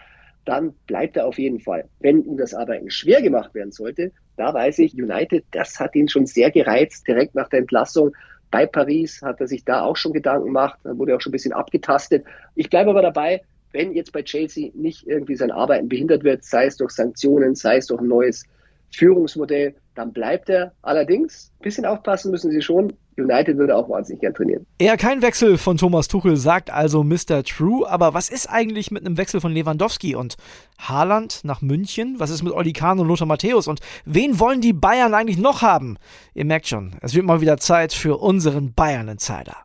dann 0.45 0.73
bleibt 0.87 1.17
er 1.17 1.25
auf 1.25 1.37
jeden 1.37 1.59
Fall. 1.59 1.85
Wenn 1.99 2.23
ihm 2.23 2.37
das 2.37 2.53
aber 2.53 2.77
schwer 2.87 3.21
gemacht 3.21 3.53
werden 3.53 3.71
sollte, 3.71 4.11
da 4.37 4.53
weiß 4.53 4.79
ich, 4.79 4.93
United, 4.93 5.45
das 5.51 5.79
hat 5.79 5.95
ihn 5.95 6.09
schon 6.09 6.25
sehr 6.25 6.51
gereizt, 6.51 7.07
direkt 7.07 7.35
nach 7.35 7.49
der 7.49 7.59
Entlassung. 7.59 8.13
Bei 8.51 8.65
Paris 8.65 9.21
hat 9.21 9.39
er 9.41 9.47
sich 9.47 9.63
da 9.65 9.81
auch 9.81 9.95
schon 9.95 10.13
Gedanken 10.13 10.47
gemacht, 10.47 10.79
da 10.83 10.97
wurde 10.97 11.15
auch 11.15 11.21
schon 11.21 11.31
ein 11.31 11.33
bisschen 11.33 11.53
abgetastet. 11.53 12.25
Ich 12.55 12.69
bleibe 12.69 12.91
aber 12.91 13.01
dabei, 13.01 13.41
wenn 13.71 13.93
jetzt 13.93 14.11
bei 14.11 14.21
Chelsea 14.21 14.71
nicht 14.75 15.07
irgendwie 15.07 15.35
sein 15.35 15.51
Arbeiten 15.51 15.89
behindert 15.89 16.23
wird, 16.23 16.43
sei 16.43 16.65
es 16.67 16.77
durch 16.77 16.91
Sanktionen, 16.91 17.55
sei 17.55 17.77
es 17.77 17.87
durch 17.87 18.01
ein 18.01 18.07
neues 18.07 18.45
Führungsmodell, 18.91 19.75
dann 19.95 20.13
bleibt 20.13 20.49
er. 20.49 20.73
Allerdings, 20.83 21.51
ein 21.59 21.63
bisschen 21.63 21.85
aufpassen 21.85 22.31
müssen 22.31 22.51
sie 22.51 22.61
schon. 22.61 22.93
United 23.17 23.57
würde 23.57 23.75
auch 23.75 23.89
wahnsinnig 23.89 24.21
gern 24.21 24.33
trainieren. 24.33 24.65
Eher 24.77 24.97
kein 24.97 25.21
Wechsel 25.21 25.57
von 25.57 25.77
Thomas 25.77 26.07
Tuchel, 26.07 26.35
sagt 26.37 26.71
also 26.71 27.03
Mr. 27.03 27.43
True. 27.43 27.89
Aber 27.89 28.13
was 28.13 28.29
ist 28.29 28.47
eigentlich 28.49 28.91
mit 28.91 29.05
einem 29.05 29.17
Wechsel 29.17 29.41
von 29.41 29.51
Lewandowski 29.51 30.15
und 30.15 30.35
Haaland 30.77 31.41
nach 31.43 31.61
München? 31.61 32.15
Was 32.17 32.29
ist 32.29 32.43
mit 32.43 32.53
Oli 32.53 32.73
Kahn 32.73 32.99
und 32.99 33.07
Lothar 33.07 33.27
Matthäus? 33.27 33.67
Und 33.67 33.79
wen 34.05 34.39
wollen 34.39 34.61
die 34.61 34.73
Bayern 34.73 35.13
eigentlich 35.13 35.37
noch 35.37 35.61
haben? 35.61 35.97
Ihr 36.33 36.45
merkt 36.45 36.67
schon, 36.67 36.91
es 37.01 37.13
wird 37.15 37.25
mal 37.25 37.41
wieder 37.41 37.57
Zeit 37.57 37.93
für 37.93 38.17
unseren 38.17 38.73
Bayern-Insider. 38.73 39.57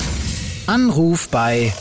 Anruf 0.66 1.28
bei 1.30 1.72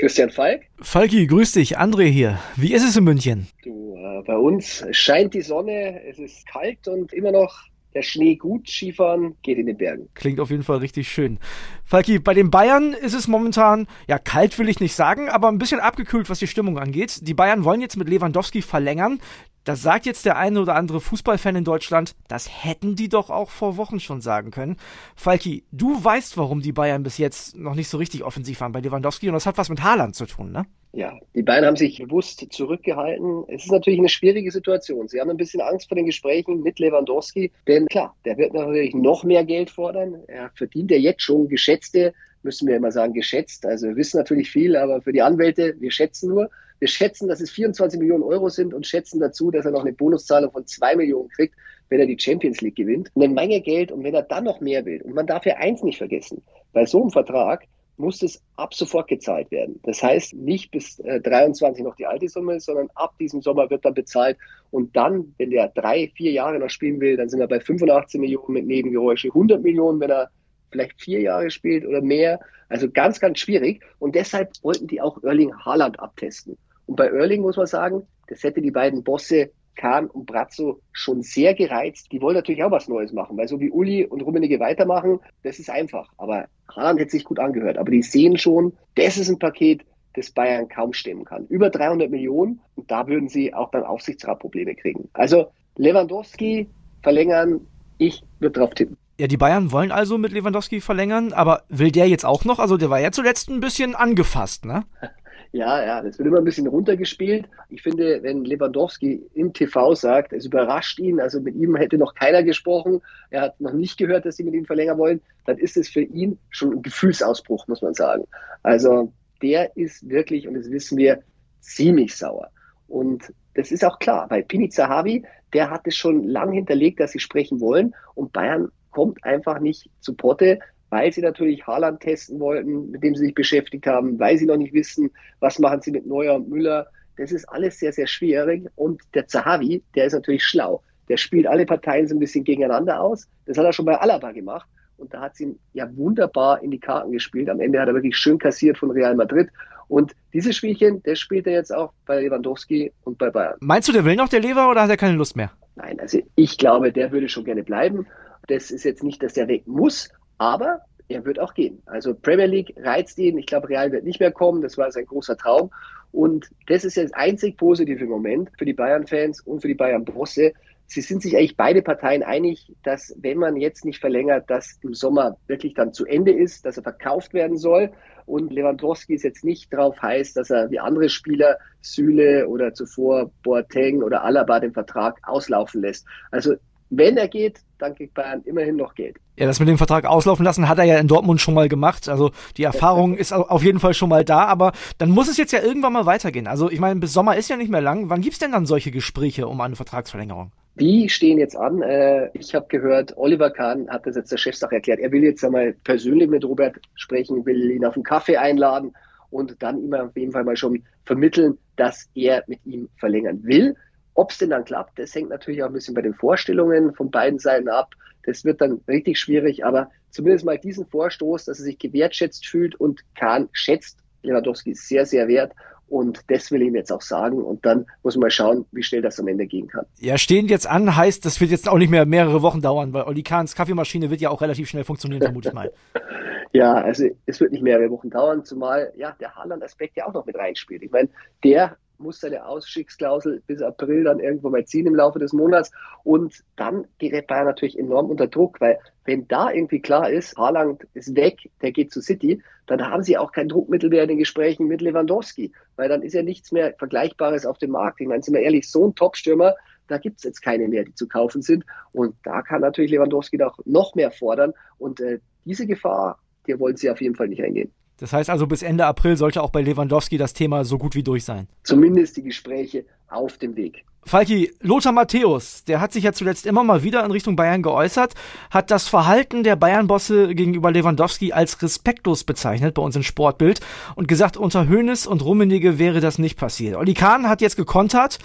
Christian 0.00 0.30
Falk. 0.30 0.62
Falki, 0.80 1.26
grüß 1.26 1.52
dich. 1.52 1.78
André 1.78 2.04
hier. 2.04 2.38
Wie 2.56 2.72
ist 2.72 2.84
es 2.84 2.96
in 2.96 3.04
München? 3.04 3.48
Du, 3.64 3.96
äh, 3.96 4.22
bei 4.22 4.36
uns 4.36 4.84
scheint 4.92 5.34
die 5.34 5.42
Sonne, 5.42 6.02
es 6.08 6.18
ist 6.18 6.46
kalt 6.46 6.86
und 6.86 7.12
immer 7.12 7.32
noch 7.32 7.67
der 7.94 8.02
Schnee 8.02 8.36
gut, 8.36 8.68
Skifahren 8.68 9.36
geht 9.42 9.58
in 9.58 9.66
den 9.66 9.76
Bergen. 9.76 10.08
Klingt 10.14 10.40
auf 10.40 10.50
jeden 10.50 10.62
Fall 10.62 10.78
richtig 10.78 11.08
schön. 11.08 11.38
Falki, 11.84 12.18
bei 12.18 12.34
den 12.34 12.50
Bayern 12.50 12.92
ist 12.92 13.14
es 13.14 13.28
momentan, 13.28 13.86
ja, 14.06 14.18
kalt 14.18 14.58
will 14.58 14.68
ich 14.68 14.80
nicht 14.80 14.94
sagen, 14.94 15.28
aber 15.28 15.48
ein 15.48 15.58
bisschen 15.58 15.80
abgekühlt, 15.80 16.28
was 16.28 16.38
die 16.38 16.46
Stimmung 16.46 16.78
angeht. 16.78 17.26
Die 17.26 17.34
Bayern 17.34 17.64
wollen 17.64 17.80
jetzt 17.80 17.96
mit 17.96 18.08
Lewandowski 18.08 18.62
verlängern. 18.62 19.20
Das 19.68 19.82
sagt 19.82 20.06
jetzt 20.06 20.24
der 20.24 20.38
eine 20.38 20.62
oder 20.62 20.76
andere 20.76 20.98
Fußballfan 20.98 21.56
in 21.56 21.64
Deutschland, 21.64 22.14
das 22.26 22.64
hätten 22.64 22.96
die 22.96 23.10
doch 23.10 23.28
auch 23.28 23.50
vor 23.50 23.76
Wochen 23.76 24.00
schon 24.00 24.22
sagen 24.22 24.50
können. 24.50 24.78
Falki, 25.14 25.64
du 25.72 26.02
weißt, 26.02 26.38
warum 26.38 26.62
die 26.62 26.72
Bayern 26.72 27.02
bis 27.02 27.18
jetzt 27.18 27.54
noch 27.54 27.74
nicht 27.74 27.88
so 27.88 27.98
richtig 27.98 28.24
offensiv 28.24 28.62
waren 28.62 28.72
bei 28.72 28.80
Lewandowski 28.80 29.28
und 29.28 29.34
das 29.34 29.44
hat 29.44 29.58
was 29.58 29.68
mit 29.68 29.82
Haaland 29.82 30.14
zu 30.14 30.24
tun, 30.24 30.52
ne? 30.52 30.64
Ja, 30.94 31.12
die 31.34 31.42
Bayern 31.42 31.66
haben 31.66 31.76
sich 31.76 31.98
bewusst 31.98 32.46
zurückgehalten. 32.50 33.44
Es 33.48 33.64
ist 33.64 33.70
natürlich 33.70 33.98
eine 33.98 34.08
schwierige 34.08 34.50
Situation. 34.50 35.06
Sie 35.06 35.20
haben 35.20 35.28
ein 35.28 35.36
bisschen 35.36 35.60
Angst 35.60 35.88
vor 35.88 35.96
den 35.96 36.06
Gesprächen 36.06 36.62
mit 36.62 36.78
Lewandowski, 36.78 37.52
denn 37.66 37.88
klar, 37.88 38.16
der 38.24 38.38
wird 38.38 38.54
natürlich 38.54 38.94
noch 38.94 39.22
mehr 39.22 39.44
Geld 39.44 39.68
fordern. 39.68 40.22
Er 40.28 40.50
verdient 40.54 40.90
ja 40.90 40.96
jetzt 40.96 41.20
schon 41.20 41.46
geschätzte, 41.46 42.14
müssen 42.42 42.68
wir 42.68 42.76
immer 42.76 42.92
sagen, 42.92 43.12
geschätzt. 43.12 43.66
Also 43.66 43.88
wir 43.88 43.96
wissen 43.96 44.18
natürlich 44.18 44.50
viel, 44.50 44.76
aber 44.76 45.00
für 45.02 45.12
die 45.12 45.22
Anwälte, 45.22 45.74
wir 45.78 45.90
schätzen 45.90 46.30
nur. 46.30 46.50
Wir 46.80 46.88
schätzen, 46.88 47.28
dass 47.28 47.40
es 47.40 47.50
24 47.50 47.98
Millionen 47.98 48.22
Euro 48.22 48.48
sind 48.48 48.72
und 48.72 48.86
schätzen 48.86 49.18
dazu, 49.18 49.50
dass 49.50 49.64
er 49.64 49.72
noch 49.72 49.80
eine 49.80 49.92
Bonuszahlung 49.92 50.52
von 50.52 50.66
2 50.66 50.96
Millionen 50.96 51.28
kriegt, 51.28 51.54
wenn 51.88 52.00
er 52.00 52.06
die 52.06 52.18
Champions 52.18 52.60
League 52.60 52.76
gewinnt. 52.76 53.10
Eine 53.16 53.28
Menge 53.28 53.60
Geld 53.60 53.90
und 53.90 54.04
wenn 54.04 54.14
er 54.14 54.22
dann 54.22 54.44
noch 54.44 54.60
mehr 54.60 54.84
will. 54.84 55.02
Und 55.02 55.14
man 55.14 55.26
darf 55.26 55.44
ja 55.44 55.56
eins 55.56 55.82
nicht 55.82 55.98
vergessen. 55.98 56.42
Bei 56.72 56.86
so 56.86 57.00
einem 57.00 57.10
Vertrag 57.10 57.64
muss 57.98 58.22
es 58.22 58.40
ab 58.56 58.74
sofort 58.74 59.08
gezahlt 59.08 59.50
werden. 59.50 59.80
Das 59.82 60.02
heißt, 60.02 60.34
nicht 60.34 60.70
bis 60.70 61.00
äh, 61.00 61.20
23 61.20 61.84
noch 61.84 61.96
die 61.96 62.06
alte 62.06 62.28
Summe, 62.28 62.60
sondern 62.60 62.88
ab 62.94 63.14
diesem 63.18 63.42
Sommer 63.42 63.68
wird 63.70 63.84
dann 63.84 63.94
bezahlt. 63.94 64.36
Und 64.70 64.94
dann, 64.96 65.34
wenn 65.38 65.50
der 65.50 65.68
drei, 65.68 66.10
vier 66.14 66.30
Jahre 66.32 66.58
noch 66.58 66.70
spielen 66.70 67.00
will, 67.00 67.16
dann 67.16 67.28
sind 67.28 67.40
wir 67.40 67.48
bei 67.48 67.60
85 67.60 68.20
Millionen 68.20 68.52
mit 68.52 68.66
Nebengeräusche, 68.66 69.28
100 69.28 69.62
Millionen, 69.62 70.00
wenn 70.00 70.10
er 70.10 70.30
vielleicht 70.70 71.00
vier 71.00 71.20
Jahre 71.20 71.50
spielt 71.50 71.86
oder 71.86 72.00
mehr. 72.00 72.40
Also 72.68 72.90
ganz, 72.90 73.20
ganz 73.20 73.38
schwierig. 73.38 73.82
Und 73.98 74.14
deshalb 74.14 74.52
wollten 74.62 74.86
die 74.86 75.00
auch 75.00 75.22
Erling 75.22 75.54
Haaland 75.54 76.00
abtesten. 76.00 76.56
Und 76.86 76.96
bei 76.96 77.06
Erling 77.06 77.42
muss 77.42 77.56
man 77.56 77.66
sagen, 77.66 78.06
das 78.28 78.42
hätte 78.42 78.60
die 78.60 78.70
beiden 78.70 79.02
Bosse 79.02 79.50
Kahn 79.78 80.08
und 80.08 80.26
Brazzo 80.26 80.80
schon 80.92 81.22
sehr 81.22 81.54
gereizt. 81.54 82.12
Die 82.12 82.20
wollen 82.20 82.34
natürlich 82.34 82.62
auch 82.62 82.70
was 82.70 82.88
Neues 82.88 83.12
machen, 83.12 83.36
weil 83.38 83.48
so 83.48 83.60
wie 83.60 83.70
Uli 83.70 84.04
und 84.04 84.20
Rummenigge 84.20 84.60
weitermachen, 84.60 85.20
das 85.44 85.58
ist 85.58 85.70
einfach. 85.70 86.12
Aber 86.18 86.46
Haaland 86.74 87.00
hätte 87.00 87.12
sich 87.12 87.24
gut 87.24 87.38
angehört. 87.38 87.78
Aber 87.78 87.90
die 87.90 88.02
sehen 88.02 88.36
schon, 88.36 88.72
das 88.96 89.16
ist 89.16 89.30
ein 89.30 89.38
Paket, 89.38 89.82
das 90.14 90.30
Bayern 90.30 90.68
kaum 90.68 90.92
stemmen 90.92 91.24
kann. 91.24 91.46
Über 91.46 91.70
300 91.70 92.10
Millionen 92.10 92.60
und 92.74 92.90
da 92.90 93.06
würden 93.06 93.28
sie 93.28 93.54
auch 93.54 93.70
beim 93.70 93.84
Aufsichtsrat 93.84 94.40
Probleme 94.40 94.74
kriegen. 94.74 95.08
Also 95.12 95.46
Lewandowski 95.76 96.68
verlängern, 97.02 97.60
ich 97.98 98.22
würde 98.38 98.60
drauf 98.60 98.74
tippen. 98.74 98.96
Ja, 99.18 99.26
die 99.26 99.36
Bayern 99.36 99.72
wollen 99.72 99.90
also 99.90 100.16
mit 100.16 100.32
Lewandowski 100.32 100.80
verlängern, 100.80 101.32
aber 101.32 101.64
will 101.68 101.90
der 101.90 102.08
jetzt 102.08 102.24
auch 102.24 102.44
noch? 102.44 102.60
Also 102.60 102.76
der 102.76 102.88
war 102.88 103.00
ja 103.00 103.10
zuletzt 103.10 103.50
ein 103.50 103.60
bisschen 103.60 103.94
angefasst, 103.94 104.64
ne? 104.64 104.84
Ja, 105.52 105.82
ja, 105.82 106.02
das 106.02 106.18
wird 106.18 106.28
immer 106.28 106.38
ein 106.38 106.44
bisschen 106.44 106.66
runtergespielt. 106.66 107.48
Ich 107.70 107.80
finde, 107.82 108.22
wenn 108.22 108.44
Lewandowski 108.44 109.22
im 109.32 109.54
TV 109.54 109.94
sagt, 109.94 110.34
es 110.34 110.44
überrascht 110.44 110.98
ihn, 110.98 111.20
also 111.20 111.40
mit 111.40 111.54
ihm 111.54 111.74
hätte 111.74 111.96
noch 111.96 112.14
keiner 112.14 112.42
gesprochen, 112.42 113.00
er 113.30 113.42
hat 113.42 113.60
noch 113.60 113.72
nicht 113.72 113.96
gehört, 113.96 114.26
dass 114.26 114.36
sie 114.36 114.44
mit 114.44 114.52
ihm 114.52 114.66
verlängern 114.66 114.98
wollen, 114.98 115.22
dann 115.46 115.56
ist 115.56 115.78
es 115.78 115.88
für 115.88 116.02
ihn 116.02 116.38
schon 116.50 116.74
ein 116.74 116.82
Gefühlsausbruch, 116.82 117.66
muss 117.66 117.80
man 117.80 117.94
sagen. 117.94 118.24
Also 118.62 119.10
der 119.40 119.74
ist 119.74 120.06
wirklich, 120.08 120.46
und 120.46 120.52
das 120.52 120.70
wissen 120.70 120.98
wir, 120.98 121.22
ziemlich 121.60 122.14
sauer. 122.14 122.50
Und 122.86 123.32
das 123.58 123.72
ist 123.72 123.84
auch 123.84 123.98
klar, 123.98 124.26
weil 124.30 124.44
Pini 124.44 124.68
Zahavi, 124.68 125.24
der 125.52 125.68
hat 125.68 125.86
es 125.88 125.96
schon 125.96 126.22
lang 126.22 126.52
hinterlegt, 126.52 127.00
dass 127.00 127.10
sie 127.10 127.18
sprechen 127.18 127.58
wollen 127.60 127.92
und 128.14 128.32
Bayern 128.32 128.68
kommt 128.92 129.24
einfach 129.24 129.58
nicht 129.58 129.90
zu 129.98 130.14
Potte, 130.14 130.60
weil 130.90 131.12
sie 131.12 131.22
natürlich 131.22 131.66
Haaland 131.66 131.98
testen 131.98 132.38
wollten, 132.38 132.92
mit 132.92 133.02
dem 133.02 133.16
sie 133.16 133.26
sich 133.26 133.34
beschäftigt 133.34 133.84
haben, 133.86 134.16
weil 134.20 134.38
sie 134.38 134.46
noch 134.46 134.56
nicht 134.56 134.72
wissen, 134.72 135.10
was 135.40 135.58
machen 135.58 135.80
sie 135.80 135.90
mit 135.90 136.06
Neuer 136.06 136.36
und 136.36 136.48
Müller. 136.48 136.86
Das 137.16 137.32
ist 137.32 137.46
alles 137.46 137.80
sehr, 137.80 137.92
sehr 137.92 138.06
schwierig. 138.06 138.68
Und 138.76 139.02
der 139.14 139.26
Zahavi, 139.26 139.82
der 139.96 140.06
ist 140.06 140.12
natürlich 140.12 140.44
schlau. 140.44 140.82
Der 141.08 141.16
spielt 141.16 141.48
alle 141.48 141.66
Parteien 141.66 142.06
so 142.06 142.14
ein 142.14 142.20
bisschen 142.20 142.44
gegeneinander 142.44 143.00
aus. 143.00 143.28
Das 143.46 143.58
hat 143.58 143.64
er 143.64 143.72
schon 143.72 143.86
bei 143.86 143.98
Alaba 143.98 144.30
gemacht. 144.30 144.68
Und 144.98 145.12
da 145.12 145.20
hat 145.20 145.34
sie 145.34 145.44
ihn 145.44 145.58
ja 145.72 145.88
wunderbar 145.96 146.62
in 146.62 146.70
die 146.70 146.78
Karten 146.78 147.10
gespielt. 147.10 147.48
Am 147.50 147.60
Ende 147.60 147.80
hat 147.80 147.88
er 147.88 147.94
wirklich 147.94 148.16
schön 148.16 148.38
kassiert 148.38 148.78
von 148.78 148.92
Real 148.92 149.16
Madrid. 149.16 149.48
Und 149.88 150.12
dieses 150.32 150.54
Spielchen, 150.54 151.02
das 151.02 151.18
spielt 151.18 151.46
er 151.46 151.54
jetzt 151.54 151.74
auch 151.74 151.92
bei 152.06 152.20
Lewandowski 152.20 152.92
und 153.04 153.18
bei 153.18 153.30
Bayern. 153.30 153.56
Meinst 153.60 153.88
du, 153.88 153.92
der 153.92 154.04
will 154.04 154.16
noch 154.16 154.28
der 154.28 154.40
Lever 154.40 154.70
oder 154.70 154.82
hat 154.82 154.90
er 154.90 154.96
keine 154.96 155.16
Lust 155.16 155.36
mehr? 155.36 155.50
Nein, 155.76 155.98
also 156.00 156.18
ich 156.34 156.58
glaube, 156.58 156.92
der 156.92 157.10
würde 157.12 157.28
schon 157.28 157.44
gerne 157.44 157.62
bleiben. 157.62 158.06
Das 158.48 158.70
ist 158.70 158.84
jetzt 158.84 159.02
nicht, 159.02 159.22
dass 159.22 159.36
er 159.36 159.48
weg 159.48 159.66
muss, 159.66 160.10
aber 160.36 160.80
er 161.08 161.24
wird 161.24 161.40
auch 161.40 161.54
gehen. 161.54 161.80
Also 161.86 162.14
Premier 162.14 162.46
League 162.46 162.74
reizt 162.76 163.18
ihn. 163.18 163.38
Ich 163.38 163.46
glaube, 163.46 163.68
Real 163.68 163.90
wird 163.92 164.04
nicht 164.04 164.20
mehr 164.20 164.32
kommen. 164.32 164.60
Das 164.60 164.76
war 164.76 164.90
sein 164.92 165.06
großer 165.06 165.36
Traum. 165.36 165.70
Und 166.12 166.50
das 166.66 166.84
ist 166.84 166.96
jetzt 166.96 167.14
einzig 167.14 167.56
positive 167.56 168.04
Moment 168.06 168.50
für 168.58 168.64
die 168.64 168.72
Bayern-Fans 168.72 169.40
und 169.42 169.60
für 169.60 169.68
die 169.68 169.74
Bayern-Bosse. 169.74 170.52
Sie 170.86 171.00
sind 171.02 171.22
sich 171.22 171.36
eigentlich 171.36 171.56
beide 171.56 171.82
Parteien 171.82 172.22
einig, 172.22 172.72
dass 172.82 173.14
wenn 173.20 173.38
man 173.38 173.56
jetzt 173.56 173.84
nicht 173.84 174.00
verlängert, 174.00 174.48
dass 174.48 174.78
im 174.82 174.94
Sommer 174.94 175.36
wirklich 175.46 175.74
dann 175.74 175.92
zu 175.92 176.06
Ende 176.06 176.32
ist, 176.32 176.64
dass 176.64 176.78
er 176.78 176.82
verkauft 176.82 177.34
werden 177.34 177.58
soll. 177.58 177.90
Und 178.28 178.52
Lewandowski 178.52 179.14
ist 179.14 179.24
jetzt 179.24 179.42
nicht 179.42 179.72
darauf 179.72 180.00
heiß, 180.02 180.34
dass 180.34 180.50
er 180.50 180.70
wie 180.70 180.78
andere 180.78 181.08
Spieler 181.08 181.56
Süle 181.80 182.46
oder 182.46 182.74
zuvor 182.74 183.30
Boateng 183.42 184.02
oder 184.02 184.22
Alaba 184.22 184.60
den 184.60 184.72
Vertrag 184.72 185.16
auslaufen 185.22 185.80
lässt. 185.80 186.06
Also 186.30 186.54
wenn 186.90 187.16
er 187.16 187.28
geht, 187.28 187.60
dann 187.78 187.94
kriegt 187.94 188.14
Bayern 188.14 188.42
immerhin 188.44 188.76
noch 188.76 188.94
Geld. 188.94 189.16
Ja, 189.36 189.46
das 189.46 189.60
mit 189.60 189.68
dem 189.68 189.78
Vertrag 189.78 190.04
auslaufen 190.04 190.44
lassen 190.44 190.68
hat 190.68 190.78
er 190.78 190.84
ja 190.84 190.98
in 190.98 191.08
Dortmund 191.08 191.40
schon 191.40 191.54
mal 191.54 191.68
gemacht. 191.68 192.08
Also 192.08 192.30
die 192.56 192.64
Erfahrung 192.64 193.14
ist 193.16 193.32
auf 193.32 193.62
jeden 193.62 193.80
Fall 193.80 193.94
schon 193.94 194.08
mal 194.10 194.24
da, 194.24 194.44
aber 194.44 194.72
dann 194.98 195.10
muss 195.10 195.28
es 195.28 195.36
jetzt 195.36 195.52
ja 195.52 195.62
irgendwann 195.62 195.92
mal 195.92 196.06
weitergehen. 196.06 196.46
Also 196.46 196.70
ich 196.70 196.80
meine, 196.80 197.00
bis 197.00 197.12
Sommer 197.12 197.36
ist 197.36 197.48
ja 197.48 197.56
nicht 197.56 197.70
mehr 197.70 197.80
lang. 197.80 198.10
Wann 198.10 198.20
gibt's 198.20 198.38
denn 198.38 198.52
dann 198.52 198.66
solche 198.66 198.90
Gespräche 198.90 199.48
um 199.48 199.60
eine 199.60 199.76
Vertragsverlängerung? 199.76 200.52
Die 200.80 201.08
stehen 201.08 201.38
jetzt 201.38 201.56
an. 201.56 201.82
Äh, 201.82 202.30
ich 202.34 202.54
habe 202.54 202.66
gehört, 202.68 203.16
Oliver 203.16 203.50
Kahn 203.50 203.88
hat 203.88 204.06
das 204.06 204.16
jetzt 204.16 204.30
der 204.30 204.36
Chefsache 204.36 204.76
erklärt. 204.76 205.00
Er 205.00 205.10
will 205.10 205.24
jetzt 205.24 205.44
einmal 205.44 205.72
persönlich 205.84 206.28
mit 206.28 206.44
Robert 206.44 206.76
sprechen, 206.94 207.44
will 207.44 207.70
ihn 207.70 207.84
auf 207.84 207.94
einen 207.94 208.04
Kaffee 208.04 208.36
einladen 208.36 208.92
und 209.30 209.62
dann 209.62 209.82
ihm 209.82 209.94
auf 209.94 210.16
jeden 210.16 210.32
Fall 210.32 210.44
mal 210.44 210.56
schon 210.56 210.82
vermitteln, 211.04 211.58
dass 211.76 212.08
er 212.14 212.44
mit 212.46 212.60
ihm 212.64 212.88
verlängern 212.98 213.40
will. 213.42 213.74
Ob 214.14 214.30
es 214.30 214.38
denn 214.38 214.50
dann 214.50 214.64
klappt, 214.64 214.98
das 214.98 215.14
hängt 215.14 215.30
natürlich 215.30 215.62
auch 215.62 215.68
ein 215.68 215.72
bisschen 215.72 215.94
bei 215.94 216.02
den 216.02 216.14
Vorstellungen 216.14 216.94
von 216.94 217.10
beiden 217.10 217.38
Seiten 217.38 217.68
ab. 217.68 217.94
Das 218.24 218.44
wird 218.44 218.60
dann 218.60 218.80
richtig 218.88 219.18
schwierig, 219.18 219.64
aber 219.64 219.90
zumindest 220.10 220.44
mal 220.44 220.58
diesen 220.58 220.86
Vorstoß, 220.86 221.44
dass 221.44 221.58
er 221.58 221.64
sich 221.64 221.78
gewertschätzt 221.78 222.46
fühlt 222.46 222.74
und 222.76 223.02
Kahn 223.14 223.48
schätzt 223.52 223.98
Lewandowski 224.22 224.74
sehr, 224.74 225.06
sehr 225.06 225.28
wert. 225.28 225.52
Und 225.88 226.20
das 226.28 226.50
will 226.50 226.62
ich 226.62 226.68
ihm 226.68 226.74
jetzt 226.74 226.92
auch 226.92 227.00
sagen. 227.00 227.42
Und 227.42 227.64
dann 227.64 227.86
muss 228.02 228.14
man 228.16 228.22
mal 228.22 228.30
schauen, 228.30 228.66
wie 228.72 228.82
schnell 228.82 229.02
das 229.02 229.18
am 229.18 229.28
Ende 229.28 229.46
gehen 229.46 229.68
kann. 229.68 229.86
Ja, 229.98 230.18
stehen 230.18 230.46
jetzt 230.48 230.66
an 230.66 230.96
heißt, 230.96 231.24
das 231.24 231.40
wird 231.40 231.50
jetzt 231.50 231.68
auch 231.68 231.78
nicht 231.78 231.90
mehr 231.90 232.04
mehrere 232.06 232.42
Wochen 232.42 232.60
dauern, 232.60 232.92
weil 232.92 233.04
Oli 233.04 233.22
Kahns 233.22 233.54
Kaffeemaschine 233.54 234.10
wird 234.10 234.20
ja 234.20 234.30
auch 234.30 234.40
relativ 234.40 234.68
schnell 234.68 234.84
funktionieren, 234.84 235.22
vermute 235.22 235.48
ich 235.48 235.54
mal. 235.54 235.72
ja, 236.52 236.74
also 236.74 237.06
es 237.26 237.40
wird 237.40 237.52
nicht 237.52 237.62
mehrere 237.62 237.90
Wochen 237.90 238.10
dauern, 238.10 238.44
zumal 238.44 238.92
ja 238.96 239.16
der 239.18 239.34
Haaland-Aspekt 239.34 239.96
ja 239.96 240.06
auch 240.06 240.12
noch 240.12 240.26
mit 240.26 240.36
reinspielt. 240.36 240.82
Ich 240.82 240.90
meine, 240.90 241.08
der 241.42 241.76
muss 241.98 242.20
seine 242.20 242.46
Ausschicksklausel 242.46 243.42
bis 243.46 243.60
April 243.62 244.04
dann 244.04 244.20
irgendwo 244.20 244.50
mal 244.50 244.64
ziehen 244.64 244.86
im 244.86 244.94
Laufe 244.94 245.18
des 245.18 245.32
Monats. 245.32 245.70
Und 246.04 246.44
dann 246.56 246.86
gerät 246.98 247.26
Bayern 247.26 247.46
natürlich 247.46 247.78
enorm 247.78 248.10
unter 248.10 248.26
Druck, 248.26 248.60
weil 248.60 248.78
wenn 249.04 249.26
da 249.28 249.50
irgendwie 249.50 249.80
klar 249.80 250.10
ist, 250.10 250.36
Haaland 250.36 250.86
ist 250.94 251.16
weg, 251.16 251.50
der 251.62 251.72
geht 251.72 251.92
zu 251.92 252.00
City, 252.00 252.42
dann 252.66 252.82
haben 252.86 253.02
sie 253.02 253.18
auch 253.18 253.32
kein 253.32 253.48
Druckmittel 253.48 253.90
mehr 253.90 254.02
in 254.02 254.08
den 254.08 254.18
Gesprächen 254.18 254.68
mit 254.68 254.80
Lewandowski, 254.80 255.52
weil 255.76 255.88
dann 255.88 256.02
ist 256.02 256.12
ja 256.12 256.22
nichts 256.22 256.52
mehr 256.52 256.74
Vergleichbares 256.78 257.46
auf 257.46 257.58
dem 257.58 257.70
Markt. 257.70 258.00
Ich 258.00 258.06
meine, 258.06 258.22
sind 258.22 258.34
wir 258.34 258.42
ehrlich, 258.42 258.70
so 258.70 258.86
ein 258.86 258.94
Top-Stürmer, 258.94 259.54
da 259.88 259.98
gibt 259.98 260.18
es 260.18 260.24
jetzt 260.24 260.42
keine 260.42 260.68
mehr, 260.68 260.84
die 260.84 260.94
zu 260.94 261.08
kaufen 261.08 261.42
sind. 261.42 261.64
Und 261.92 262.14
da 262.24 262.42
kann 262.42 262.60
natürlich 262.60 262.90
Lewandowski 262.90 263.38
noch, 263.38 263.58
noch 263.64 263.94
mehr 263.94 264.10
fordern. 264.10 264.52
Und 264.78 265.00
äh, 265.00 265.18
diese 265.44 265.66
Gefahr, 265.66 266.18
die 266.46 266.58
wollen 266.60 266.76
sie 266.76 266.90
auf 266.90 267.00
jeden 267.00 267.14
Fall 267.14 267.28
nicht 267.28 267.42
eingehen. 267.42 267.72
Das 267.98 268.12
heißt 268.12 268.30
also, 268.30 268.46
bis 268.46 268.62
Ende 268.62 268.86
April 268.86 269.16
sollte 269.16 269.42
auch 269.42 269.50
bei 269.50 269.60
Lewandowski 269.60 270.18
das 270.18 270.32
Thema 270.32 270.64
so 270.64 270.78
gut 270.78 270.94
wie 270.94 271.02
durch 271.02 271.24
sein. 271.24 271.48
Zumindest 271.64 272.16
die 272.16 272.22
Gespräche 272.22 272.84
auf 273.08 273.38
dem 273.38 273.56
Weg. 273.56 273.84
Falki, 274.08 274.54
Lothar 274.60 274.92
Matthäus, 274.92 275.64
der 275.64 275.82
hat 275.82 275.92
sich 275.92 276.04
ja 276.04 276.14
zuletzt 276.14 276.46
immer 276.46 276.64
mal 276.64 276.82
wieder 276.82 277.04
in 277.04 277.10
Richtung 277.10 277.36
Bayern 277.36 277.62
geäußert, 277.62 278.14
hat 278.50 278.70
das 278.70 278.88
Verhalten 278.88 279.42
der 279.42 279.54
Bayern-Bosse 279.54 280.34
gegenüber 280.34 280.70
Lewandowski 280.70 281.32
als 281.32 281.60
respektlos 281.60 282.24
bezeichnet 282.24 282.74
bei 282.74 282.80
uns 282.80 282.96
im 282.96 283.02
Sportbild 283.02 283.60
und 283.96 284.08
gesagt, 284.08 284.38
unter 284.38 284.66
Hoeneß 284.66 285.06
und 285.06 285.22
Rummenigge 285.22 285.78
wäre 285.78 286.00
das 286.00 286.18
nicht 286.18 286.38
passiert. 286.38 286.76
Olli 286.76 286.94
Kahn 286.94 287.28
hat 287.28 287.42
jetzt 287.42 287.56
gekontert, 287.56 288.18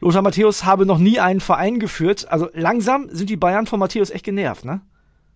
Lothar 0.00 0.22
Matthäus 0.22 0.64
habe 0.64 0.86
noch 0.86 0.98
nie 0.98 1.20
einen 1.20 1.40
Verein 1.40 1.80
geführt. 1.80 2.30
Also 2.30 2.48
langsam 2.54 3.08
sind 3.10 3.28
die 3.28 3.36
Bayern 3.36 3.66
von 3.66 3.78
Matthäus 3.78 4.10
echt 4.10 4.24
genervt, 4.24 4.64
ne? 4.64 4.80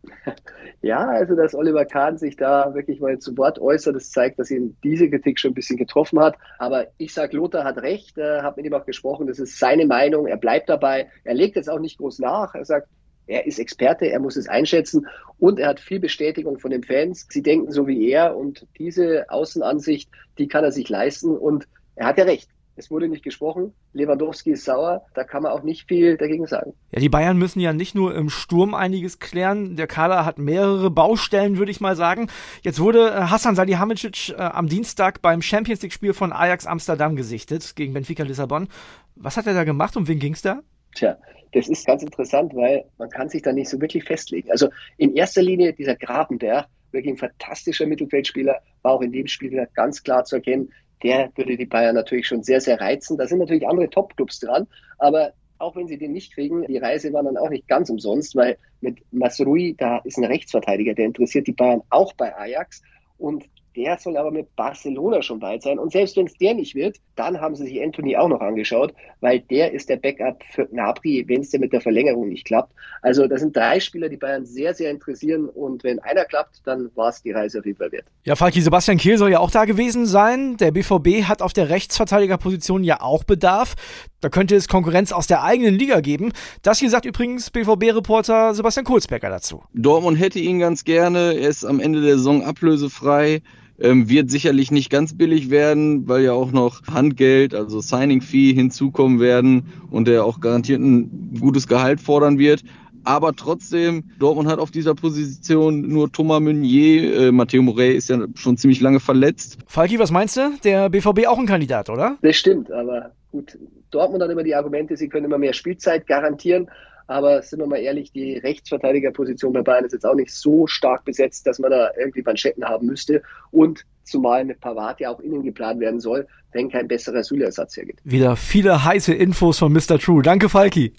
Ja, 0.83 1.09
also 1.09 1.37
dass 1.37 1.54
Oliver 1.54 1.85
Kahn 1.85 2.16
sich 2.16 2.37
da 2.37 2.75
wirklich 2.75 3.00
mal 3.00 3.19
zu 3.19 3.37
Wort 3.37 3.59
äußert, 3.59 3.95
das 3.95 4.11
zeigt, 4.11 4.38
dass 4.38 4.50
ihn 4.50 4.78
diese 4.83 5.11
Kritik 5.11 5.38
schon 5.38 5.50
ein 5.50 5.54
bisschen 5.54 5.76
getroffen 5.76 6.19
hat. 6.21 6.37
Aber 6.59 6.87
ich 6.97 7.12
sage, 7.12 7.37
Lothar 7.37 7.64
hat 7.64 7.76
recht, 7.78 8.16
äh, 8.16 8.40
habe 8.40 8.57
mit 8.57 8.66
ihm 8.66 8.73
auch 8.73 8.87
gesprochen, 8.87 9.26
das 9.26 9.38
ist 9.38 9.59
seine 9.59 9.85
Meinung, 9.85 10.26
er 10.26 10.38
bleibt 10.38 10.71
dabei. 10.71 11.11
Er 11.25 11.35
legt 11.35 11.57
jetzt 11.57 11.69
auch 11.69 11.80
nicht 11.80 11.99
groß 11.99 12.21
nach, 12.21 12.54
er 12.54 12.64
sagt, 12.64 12.88
er 13.26 13.47
ist 13.47 13.59
Experte, 13.59 14.07
er 14.07 14.21
muss 14.21 14.37
es 14.37 14.49
einschätzen 14.49 15.07
und 15.38 15.61
er 15.61 15.69
hat 15.69 15.80
viel 15.80 16.00
Bestätigung 16.00 16.59
von 16.59 16.71
den 16.71 16.83
Fans. 16.83 17.26
Sie 17.28 17.42
denken 17.42 17.71
so 17.71 17.87
wie 17.87 18.11
er 18.11 18.37
und 18.37 18.66
diese 18.78 19.26
Außenansicht, 19.28 20.11
die 20.38 20.49
kann 20.49 20.64
er 20.64 20.73
sich 20.73 20.88
leisten 20.88 21.37
und 21.37 21.69
er 21.95 22.07
hat 22.07 22.19
ja 22.19 22.25
recht. 22.25 22.49
Es 22.81 22.91
wurde 22.91 23.09
nicht 23.09 23.23
gesprochen. 23.23 23.75
Lewandowski 23.93 24.53
ist 24.53 24.65
sauer. 24.65 25.05
Da 25.15 25.23
kann 25.23 25.43
man 25.43 25.53
auch 25.53 25.63
nicht 25.63 25.87
viel 25.87 26.17
dagegen 26.17 26.47
sagen. 26.47 26.73
Ja, 26.93 27.01
die 27.01 27.11
Bayern 27.11 27.37
müssen 27.37 27.61
ja 27.61 27.75
nicht 27.75 27.95
nur 27.95 28.15
im 28.15 28.31
Sturm 28.31 28.73
einiges 28.73 29.19
klären. 29.19 29.77
Der 29.77 29.87
Kader 29.87 30.25
hat 30.25 30.39
mehrere 30.39 30.91
Baustellen, 30.91 31.59
würde 31.59 31.71
ich 31.71 31.83
mal 31.83 31.95
sagen. 31.95 32.29
Jetzt 32.63 32.81
wurde 32.81 33.11
äh, 33.11 33.13
Hassan 33.13 33.55
Salihamidzic 33.55 34.31
äh, 34.31 34.37
am 34.37 34.67
Dienstag 34.67 35.21
beim 35.21 35.43
Champions 35.43 35.83
League 35.83 35.93
Spiel 35.93 36.15
von 36.15 36.33
Ajax 36.33 36.65
Amsterdam 36.65 37.17
gesichtet 37.17 37.77
gegen 37.77 37.93
Benfica 37.93 38.23
Lissabon. 38.23 38.69
Was 39.15 39.37
hat 39.37 39.47
er 39.47 39.53
da 39.53 39.65
gemacht 39.65 39.99
und 39.99 40.09
wen 40.09 40.19
ging's 40.19 40.41
da? 40.41 40.61
Tja, 40.95 41.19
das 41.53 41.69
ist 41.69 41.87
ganz 41.87 42.03
interessant, 42.03 42.55
weil 42.55 42.87
man 42.97 43.11
kann 43.11 43.29
sich 43.29 43.43
da 43.43 43.53
nicht 43.53 43.69
so 43.69 43.79
wirklich 43.79 44.05
festlegen. 44.05 44.51
Also 44.51 44.71
in 44.97 45.15
erster 45.15 45.43
Linie 45.43 45.75
dieser 45.75 45.97
Grabenberg, 45.97 46.67
wirklich 46.93 47.13
ein 47.13 47.19
fantastischer 47.19 47.85
Mittelfeldspieler, 47.85 48.57
war 48.81 48.93
auch 48.93 49.03
in 49.03 49.13
dem 49.13 49.27
Spiel 49.27 49.51
wieder 49.51 49.67
ganz 49.67 50.03
klar 50.03 50.25
zu 50.25 50.37
erkennen 50.37 50.73
der 51.02 51.30
würde 51.37 51.57
die 51.57 51.66
Bayern 51.66 51.95
natürlich 51.95 52.26
schon 52.26 52.42
sehr, 52.42 52.61
sehr 52.61 52.80
reizen. 52.80 53.16
Da 53.16 53.26
sind 53.26 53.38
natürlich 53.38 53.66
andere 53.66 53.90
Top-Clubs 53.90 54.40
dran, 54.40 54.66
aber 54.99 55.33
auch 55.59 55.76
wenn 55.76 55.88
sie 55.88 55.99
den 55.99 56.12
nicht 56.12 56.35
kriegen, 56.35 56.66
die 56.66 56.78
Reise 56.78 57.12
war 57.12 57.23
dann 57.23 57.37
auch 57.37 57.50
nicht 57.50 57.69
ganz 57.69 57.90
umsonst, 57.90 58.35
weil 58.35 58.57
mit 58.80 58.99
Masrui, 59.12 59.75
da 59.76 59.99
ist 59.99 60.16
ein 60.16 60.25
Rechtsverteidiger, 60.25 60.95
der 60.95 61.07
interessiert 61.07 61.47
die 61.47 61.52
Bayern 61.52 61.83
auch 61.90 62.14
bei 62.14 62.35
Ajax. 62.35 62.83
Und 63.19 63.45
der 63.77 63.99
soll 63.99 64.17
aber 64.17 64.31
mit 64.31 64.55
Barcelona 64.57 65.23
schon 65.23 65.41
weit 65.43 65.62
sein. 65.62 65.79
Und 65.79 65.93
selbst 65.93 66.17
wenn 66.17 66.27
es 66.27 66.35
der 66.35 66.55
nicht 66.55 66.75
wird, 66.75 66.97
dann 67.17 67.41
haben 67.41 67.55
sie 67.55 67.65
sich 67.65 67.83
Anthony 67.83 68.17
auch 68.17 68.29
noch 68.29 68.41
angeschaut, 68.41 68.95
weil 69.21 69.41
der 69.41 69.73
ist 69.73 69.89
der 69.89 69.97
Backup 69.97 70.43
für 70.50 70.67
Gnabry, 70.67 71.25
wenn 71.29 71.43
es 71.43 71.50
denn 71.50 71.61
mit 71.61 71.73
der 71.73 71.81
Verlängerung 71.81 72.29
nicht 72.29 72.47
klappt. 72.47 72.73
Also 73.03 73.27
das 73.27 73.41
sind 73.41 73.57
drei 73.57 73.81
Spieler, 73.81 74.09
die 74.09 74.17
Bayern 74.17 74.45
sehr, 74.47 74.75
sehr 74.75 74.91
interessieren. 74.91 75.49
Und 75.49 75.85
wenn 75.85 75.99
einer 76.00 76.25
klappt, 76.25 76.62
dann 76.65 76.91
war 76.95 77.11
es 77.11 77.23
die 77.23 77.33
Reise 77.33 77.61
auf 77.61 77.67
jeden 77.67 77.79
Fall 77.79 77.93
wert. 77.93 78.07
Ja, 78.25 78.37
Falki, 78.37 78.61
Sebastian 78.61 78.99
Kehl 78.99 79.19
soll 79.19 79.31
ja 79.31 79.39
auch 79.39 79.50
da 79.50 79.65
gewesen 79.65 80.07
sein. 80.07 80.57
Der 80.57 80.71
BVB 80.71 81.25
hat 81.29 81.43
auf 81.43 81.53
der 81.53 81.69
Rechtsverteidigerposition 81.69 82.85
ja 82.85 83.00
auch 83.00 83.25
Bedarf. 83.25 83.75
Da 84.21 84.29
könnte 84.29 84.55
es 84.55 84.69
Konkurrenz 84.69 85.12
aus 85.12 85.27
der 85.27 85.43
eigenen 85.43 85.75
Liga 85.75 86.00
geben. 86.00 86.33
Das 86.62 86.79
hier 86.79 86.91
sagt 86.91 87.07
übrigens 87.07 87.50
BVB-Reporter 87.50 88.55
Sebastian 88.55 88.85
Kohlsberger 88.85 89.31
dazu. 89.31 89.62
Dortmund 89.73 90.19
hätte 90.19 90.39
ihn 90.39 90.59
ganz 90.59 90.85
gerne. 90.85 91.35
Er 91.35 91.49
ist 91.49 91.65
am 91.65 91.81
Ende 91.81 92.03
der 92.03 92.17
Saison 92.17 92.45
ablösefrei. 92.45 93.43
Ähm, 93.81 94.09
wird 94.09 94.31
sicherlich 94.31 94.71
nicht 94.71 94.91
ganz 94.91 95.17
billig 95.17 95.51
werden, 95.51 96.07
weil 96.07 96.23
ja 96.23 96.33
auch 96.33 96.53
noch 96.53 96.83
Handgeld, 96.87 97.55
also 97.55 97.81
Signing 97.81 98.21
Fee 98.21 98.53
hinzukommen 98.53 99.21
werden 99.21 99.65
und 99.91 100.07
er 100.07 100.25
auch 100.25 100.41
garantiert 100.41 100.81
ein 100.81 101.39
gutes 101.41 101.67
Gehalt 101.67 102.01
fordern 102.01 102.39
wird. 102.39 102.63
Aber 103.05 103.33
trotzdem, 103.35 104.05
Dortmund 104.19 104.49
hat 104.49 104.59
auf 104.59 104.71
dieser 104.71 104.95
Position 104.95 105.89
nur 105.89 106.13
Thomas 106.13 106.41
Meunier. 106.41 107.29
Äh, 107.29 107.33
Matteo 107.33 107.63
Morey 107.63 107.95
ist 107.95 108.11
ja 108.11 108.19
schon 108.35 108.57
ziemlich 108.57 108.81
lange 108.81 109.01
verletzt. 109.01 109.59
Falki, 109.67 109.99
was 109.99 110.11
meinst 110.11 110.37
du? 110.37 110.53
Der 110.65 110.91
BVB 110.91 111.27
auch 111.27 111.39
ein 111.39 111.47
Kandidat, 111.47 111.89
oder? 111.89 112.19
Das 112.23 112.37
stimmt, 112.37 112.71
aber 112.71 113.13
gut. 113.31 113.59
Dortmund 113.91 114.23
hat 114.23 114.31
immer 114.31 114.45
die 114.45 114.55
Argumente, 114.55 114.97
sie 114.97 115.09
können 115.09 115.25
immer 115.25 115.39
mehr 115.39 115.53
Spielzeit 115.53 116.07
garantieren. 116.07 116.71
Aber 117.11 117.43
sind 117.43 117.59
wir 117.59 117.67
mal 117.67 117.81
ehrlich, 117.81 118.12
die 118.12 118.38
Rechtsverteidigerposition 118.38 119.52
bei 119.52 119.62
Bayern 119.62 119.85
ist 119.85 119.95
jetzt 119.95 120.07
auch 120.07 120.14
nicht 120.14 120.33
so 120.33 120.69
stark 120.69 121.05
besetzt, 121.05 121.45
dass 121.45 121.59
man 121.59 121.73
da 121.73 121.90
irgendwie 121.99 122.23
Manschetten 122.23 122.64
haben 122.64 122.87
müsste. 122.87 123.21
Und 123.50 123.85
zumal 124.11 124.45
mit 124.45 124.61
Pavard 124.61 125.00
ja 125.00 125.11
auch 125.11 125.21
innen 125.21 125.43
geplant 125.43 125.81
werden 125.81 126.00
soll, 126.00 126.26
wenn 126.52 126.71
kein 126.71 126.88
besserer 126.88 127.23
Sülersatz 127.23 127.76
hergeht. 127.76 127.99
Wieder 128.05 128.37
viele 128.37 128.85
heiße 128.85 129.14
Infos 129.14 129.59
von 129.59 129.73
Mr. 129.73 129.99
True. 129.99 130.23
Danke, 130.23 130.49
Falki. 130.49 130.93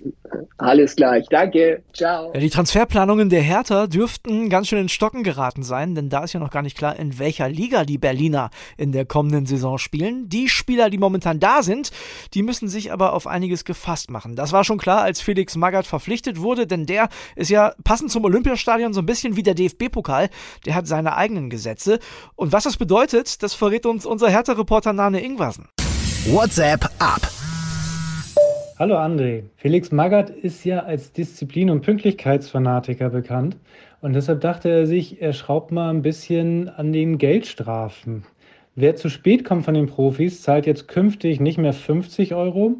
Alles 0.57 0.95
gleich. 0.95 1.25
Danke. 1.29 1.81
Ciao. 1.91 2.31
Ja, 2.33 2.39
die 2.39 2.51
Transferplanungen 2.51 3.29
der 3.29 3.41
Hertha 3.41 3.87
dürften 3.87 4.47
ganz 4.47 4.67
schön 4.67 4.79
in 4.79 4.89
Stocken 4.89 5.23
geraten 5.23 5.63
sein, 5.63 5.95
denn 5.95 6.09
da 6.09 6.23
ist 6.23 6.33
ja 6.33 6.39
noch 6.39 6.51
gar 6.51 6.61
nicht 6.61 6.77
klar, 6.77 6.97
in 6.97 7.17
welcher 7.17 7.49
Liga 7.49 7.83
die 7.83 7.97
Berliner 7.97 8.51
in 8.77 8.91
der 8.91 9.05
kommenden 9.05 9.47
Saison 9.47 9.79
spielen. 9.79 10.29
Die 10.29 10.49
Spieler, 10.49 10.91
die 10.91 10.99
momentan 10.99 11.39
da 11.39 11.63
sind, 11.63 11.89
die 12.35 12.43
müssen 12.43 12.67
sich 12.67 12.93
aber 12.93 13.13
auf 13.13 13.25
einiges 13.25 13.65
gefasst 13.65 14.11
machen. 14.11 14.35
Das 14.35 14.51
war 14.51 14.63
schon 14.63 14.77
klar, 14.77 15.01
als 15.01 15.19
Felix 15.19 15.55
Magath 15.55 15.87
verpflichtet 15.87 16.39
wurde, 16.39 16.67
denn 16.67 16.85
der 16.85 17.09
ist 17.35 17.49
ja 17.49 17.73
passend 17.83 18.11
zum 18.11 18.23
Olympiastadion 18.23 18.93
so 18.93 19.01
ein 19.01 19.07
bisschen 19.07 19.35
wie 19.35 19.43
der 19.43 19.55
DFB-Pokal. 19.55 20.29
Der 20.67 20.75
hat 20.75 20.85
seine 20.85 21.17
eigenen 21.17 21.49
Gesetze. 21.49 21.97
Und 22.35 22.51
was 22.51 22.65
das 22.65 22.77
bedeutet, 22.77 23.00
das 23.41 23.55
verrät 23.55 23.87
uns 23.87 24.05
unser 24.05 24.29
Hertha-Reporter 24.29 24.93
Nane 24.93 25.23
Ingwersen. 25.23 25.67
WhatsApp 26.27 26.85
ab. 26.99 27.21
Hallo 28.77 28.95
André. 28.95 29.45
Felix 29.55 29.91
Magath 29.91 30.29
ist 30.29 30.63
ja 30.65 30.81
als 30.81 31.11
Disziplin- 31.11 31.71
und 31.71 31.81
Pünktlichkeitsfanatiker 31.81 33.09
bekannt 33.09 33.57
und 34.01 34.13
deshalb 34.13 34.41
dachte 34.41 34.69
er 34.69 34.85
sich, 34.85 35.19
er 35.19 35.33
schraubt 35.33 35.71
mal 35.71 35.89
ein 35.89 36.03
bisschen 36.03 36.69
an 36.69 36.93
den 36.93 37.17
Geldstrafen. 37.17 38.23
Wer 38.75 38.95
zu 38.95 39.09
spät 39.09 39.45
kommt 39.45 39.65
von 39.65 39.73
den 39.73 39.87
Profis, 39.87 40.43
zahlt 40.43 40.67
jetzt 40.67 40.87
künftig 40.87 41.39
nicht 41.39 41.57
mehr 41.57 41.73
50 41.73 42.35
Euro, 42.35 42.75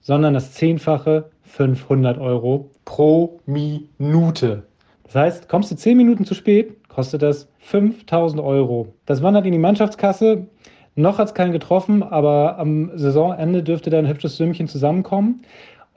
sondern 0.00 0.32
das 0.32 0.52
Zehnfache 0.52 1.28
500 1.42 2.16
Euro 2.16 2.70
pro 2.86 3.40
Minute. 3.44 4.62
Das 5.04 5.14
heißt, 5.14 5.48
kommst 5.50 5.70
du 5.70 5.76
10 5.76 5.98
Minuten 5.98 6.24
zu 6.24 6.34
spät, 6.34 6.76
kostet 6.96 7.20
das 7.20 7.46
5000 7.58 8.40
Euro. 8.40 8.94
Das 9.04 9.22
wandert 9.22 9.44
in 9.44 9.52
die 9.52 9.58
Mannschaftskasse. 9.58 10.46
Noch 10.94 11.18
hat 11.18 11.28
es 11.28 11.34
keinen 11.34 11.52
getroffen, 11.52 12.02
aber 12.02 12.58
am 12.58 12.90
Saisonende 12.94 13.62
dürfte 13.62 13.90
da 13.90 13.98
ein 13.98 14.08
hübsches 14.08 14.38
Sümmchen 14.38 14.66
zusammenkommen. 14.66 15.42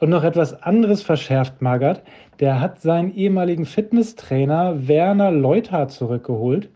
Und 0.02 0.10
noch 0.10 0.26
etwas 0.26 0.62
anderes 0.62 1.02
verschärft 1.02 1.62
Magath. 1.62 2.04
Der 2.42 2.60
hat 2.60 2.82
seinen 2.82 3.16
ehemaligen 3.16 3.66
Fitnesstrainer 3.66 4.90
Werner 4.90 5.32
Leuthardt 5.32 5.92
zurückgeholt. 5.92 6.68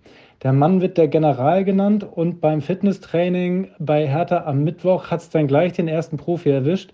Der 0.42 0.54
Mann 0.54 0.80
wird 0.80 0.98
der 0.98 1.10
General 1.10 1.66
genannt 1.66 2.08
und 2.10 2.40
beim 2.40 2.62
Fitnesstraining 2.62 3.72
bei 3.78 4.08
Hertha 4.08 4.46
am 4.46 4.64
Mittwoch 4.64 5.12
hat 5.12 5.20
es 5.20 5.32
dann 5.32 5.48
gleich 5.48 5.74
den 5.74 5.90
ersten 5.90 6.16
Profi 6.16 6.50
erwischt. 6.50 6.94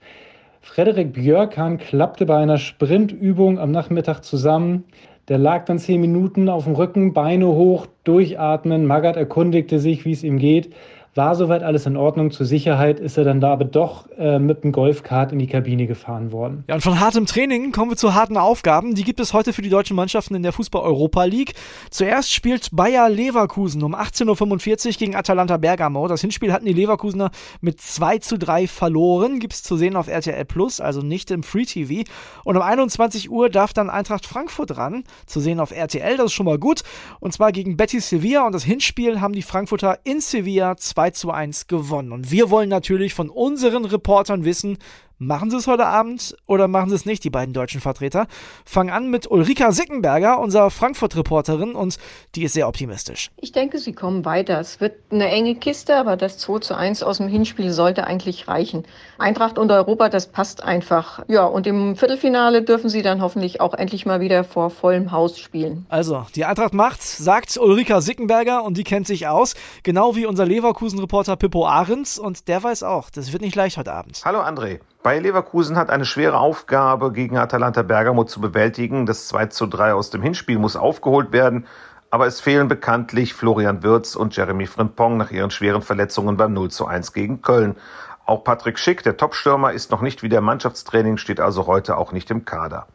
Frederik 0.61 1.13
Björkan 1.13 1.77
klappte 1.77 2.25
bei 2.25 2.37
einer 2.37 2.57
Sprintübung 2.57 3.59
am 3.59 3.69
Nachmittag 3.71 4.21
zusammen. 4.21 4.85
Der 5.29 5.37
lag 5.37 5.65
dann 5.65 5.77
zehn 5.77 6.01
Minuten 6.01 6.49
auf 6.49 6.63
dem 6.63 6.73
Rücken, 6.73 7.13
Beine 7.13 7.47
hoch, 7.47 7.85
durchatmen. 8.03 8.87
Magath 8.87 9.15
erkundigte 9.15 9.77
sich, 9.77 10.03
wie 10.03 10.11
es 10.11 10.23
ihm 10.23 10.39
geht. 10.39 10.73
War 11.19 11.35
soweit 11.35 11.63
alles 11.63 11.85
in 11.85 11.97
Ordnung. 11.97 12.31
Zur 12.31 12.45
Sicherheit 12.45 12.97
ist 13.01 13.17
er 13.17 13.25
dann 13.25 13.41
da 13.41 13.51
aber 13.51 13.65
doch 13.65 14.07
äh, 14.17 14.39
mit 14.39 14.63
dem 14.63 14.71
Golfkart 14.71 15.33
in 15.33 15.39
die 15.39 15.47
Kabine 15.47 15.85
gefahren 15.85 16.31
worden. 16.31 16.63
Ja, 16.69 16.75
und 16.75 16.81
von 16.81 17.01
hartem 17.01 17.25
Training 17.25 17.73
kommen 17.73 17.91
wir 17.91 17.97
zu 17.97 18.15
harten 18.15 18.37
Aufgaben. 18.37 18.95
Die 18.95 19.03
gibt 19.03 19.19
es 19.19 19.33
heute 19.33 19.51
für 19.51 19.61
die 19.61 19.67
deutschen 19.67 19.97
Mannschaften 19.97 20.33
in 20.33 20.43
der 20.43 20.53
Fußball-Europa 20.53 21.25
League. 21.25 21.55
Zuerst 21.89 22.31
spielt 22.31 22.69
Bayer 22.71 23.09
Leverkusen 23.09 23.83
um 23.83 23.95
18.45 23.95 24.87
Uhr 24.87 24.93
gegen 24.93 25.15
Atalanta 25.17 25.57
Bergamo. 25.57 26.07
Das 26.07 26.21
Hinspiel 26.21 26.53
hatten 26.53 26.65
die 26.65 26.71
Leverkusener 26.71 27.31
mit 27.59 27.81
2 27.81 28.19
zu 28.19 28.39
3 28.39 28.67
verloren. 28.67 29.39
Gibt 29.39 29.51
es 29.51 29.61
zu 29.61 29.75
sehen 29.75 29.97
auf 29.97 30.07
RTL 30.07 30.45
Plus, 30.45 30.79
also 30.79 31.01
nicht 31.01 31.31
im 31.31 31.43
Free 31.43 31.65
TV. 31.65 32.09
Und 32.45 32.55
um 32.55 32.61
21 32.61 33.29
Uhr 33.29 33.49
darf 33.49 33.73
dann 33.73 33.89
Eintracht 33.89 34.25
Frankfurt 34.25 34.77
ran. 34.77 35.03
Zu 35.25 35.41
sehen 35.41 35.59
auf 35.59 35.71
RTL, 35.71 36.15
das 36.15 36.27
ist 36.27 36.33
schon 36.33 36.45
mal 36.45 36.59
gut. 36.59 36.83
Und 37.19 37.33
zwar 37.33 37.51
gegen 37.51 37.75
Betis 37.75 38.07
Sevilla. 38.07 38.45
Und 38.45 38.53
das 38.53 38.63
Hinspiel 38.63 39.19
haben 39.19 39.33
die 39.33 39.41
Frankfurter 39.41 39.99
in 40.05 40.21
Sevilla 40.21 40.77
2 40.77 41.08
2 41.11 41.29
zu 41.29 41.31
1 41.31 41.67
gewonnen. 41.67 42.11
Und 42.11 42.31
wir 42.31 42.49
wollen 42.49 42.69
natürlich 42.69 43.13
von 43.13 43.29
unseren 43.29 43.85
Reportern 43.85 44.45
wissen, 44.45 44.77
Machen 45.21 45.51
sie 45.51 45.57
es 45.57 45.67
heute 45.67 45.85
Abend 45.85 46.37
oder 46.45 46.69
machen 46.69 46.87
sie 46.87 46.95
es 46.95 47.05
nicht, 47.05 47.25
die 47.25 47.29
beiden 47.29 47.53
deutschen 47.53 47.81
Vertreter? 47.81 48.27
Fangen 48.63 48.89
an 48.89 49.09
mit 49.09 49.29
Ulrika 49.29 49.73
Sickenberger, 49.73 50.39
unserer 50.39 50.71
Frankfurt-Reporterin, 50.71 51.75
und 51.75 51.97
die 52.35 52.43
ist 52.43 52.53
sehr 52.53 52.69
optimistisch. 52.69 53.29
Ich 53.35 53.51
denke, 53.51 53.79
sie 53.79 53.91
kommen 53.91 54.23
weiter. 54.23 54.61
Es 54.61 54.79
wird 54.79 54.95
eine 55.11 55.27
enge 55.27 55.55
Kiste, 55.55 55.97
aber 55.97 56.15
das 56.15 56.37
2 56.37 56.59
zu 56.59 56.73
1 56.73 57.03
aus 57.03 57.17
dem 57.17 57.27
Hinspiel 57.27 57.71
sollte 57.71 58.07
eigentlich 58.07 58.47
reichen. 58.47 58.85
Eintracht 59.17 59.57
und 59.57 59.69
Europa, 59.73 60.07
das 60.07 60.27
passt 60.27 60.63
einfach. 60.63 61.25
Ja, 61.27 61.43
und 61.43 61.67
im 61.67 61.97
Viertelfinale 61.97 62.63
dürfen 62.63 62.89
sie 62.89 63.01
dann 63.01 63.21
hoffentlich 63.21 63.59
auch 63.59 63.73
endlich 63.73 64.05
mal 64.05 64.21
wieder 64.21 64.45
vor 64.45 64.69
vollem 64.69 65.11
Haus 65.11 65.37
spielen. 65.37 65.85
Also, 65.89 66.27
die 66.33 66.45
Eintracht 66.45 66.73
macht, 66.73 67.01
sagt 67.01 67.57
Ulrika 67.57 67.99
Sickenberger, 67.99 68.63
und 68.63 68.77
die 68.77 68.85
kennt 68.85 69.05
sich 69.05 69.27
aus, 69.27 69.55
genau 69.83 70.15
wie 70.15 70.25
unser 70.25 70.45
Leverkusen-Reporter 70.45 71.35
Pippo 71.35 71.67
Ahrens, 71.67 72.17
und 72.17 72.47
der 72.47 72.63
weiß 72.63 72.83
auch, 72.83 73.09
das 73.09 73.33
wird 73.33 73.41
nicht 73.41 73.57
leicht 73.57 73.75
heute 73.75 73.91
Abend. 73.91 74.21
Hallo 74.23 74.39
André. 74.39 74.79
Bayer 75.01 75.21
Leverkusen 75.21 75.77
hat 75.77 75.89
eine 75.89 76.03
schwere 76.03 76.37
Aufgabe 76.37 77.13
gegen 77.13 77.37
Atalanta 77.37 77.83
Bergamo 77.83 78.25
zu 78.25 78.41
bewältigen. 78.41 79.05
Das 79.05 79.29
2 79.29 79.45
zu 79.45 79.65
3 79.65 79.93
aus 79.93 80.09
dem 80.09 80.21
Hinspiel 80.21 80.59
muss 80.59 80.75
aufgeholt 80.75 81.31
werden. 81.31 81.67
Aber 82.09 82.27
es 82.27 82.41
fehlen 82.41 82.67
bekanntlich 82.67 83.33
Florian 83.33 83.81
Wirz 83.81 84.17
und 84.17 84.35
Jeremy 84.35 84.67
Frimpong 84.67 85.15
nach 85.15 85.31
ihren 85.31 85.51
schweren 85.51 85.81
Verletzungen 85.81 86.35
beim 86.35 86.51
0 86.51 86.69
zu 86.69 86.85
1 86.85 87.13
gegen 87.13 87.41
Köln. 87.41 87.77
Auch 88.25 88.43
Patrick 88.43 88.77
Schick, 88.77 89.01
der 89.03 89.15
Topstürmer, 89.15 89.71
ist 89.71 89.89
noch 89.89 90.01
nicht 90.01 90.21
wieder 90.21 90.39
im 90.39 90.43
Mannschaftstraining, 90.43 91.15
steht 91.15 91.39
also 91.39 91.65
heute 91.65 91.95
auch 91.95 92.11
nicht 92.11 92.29
im 92.29 92.43
Kader. 92.43 92.85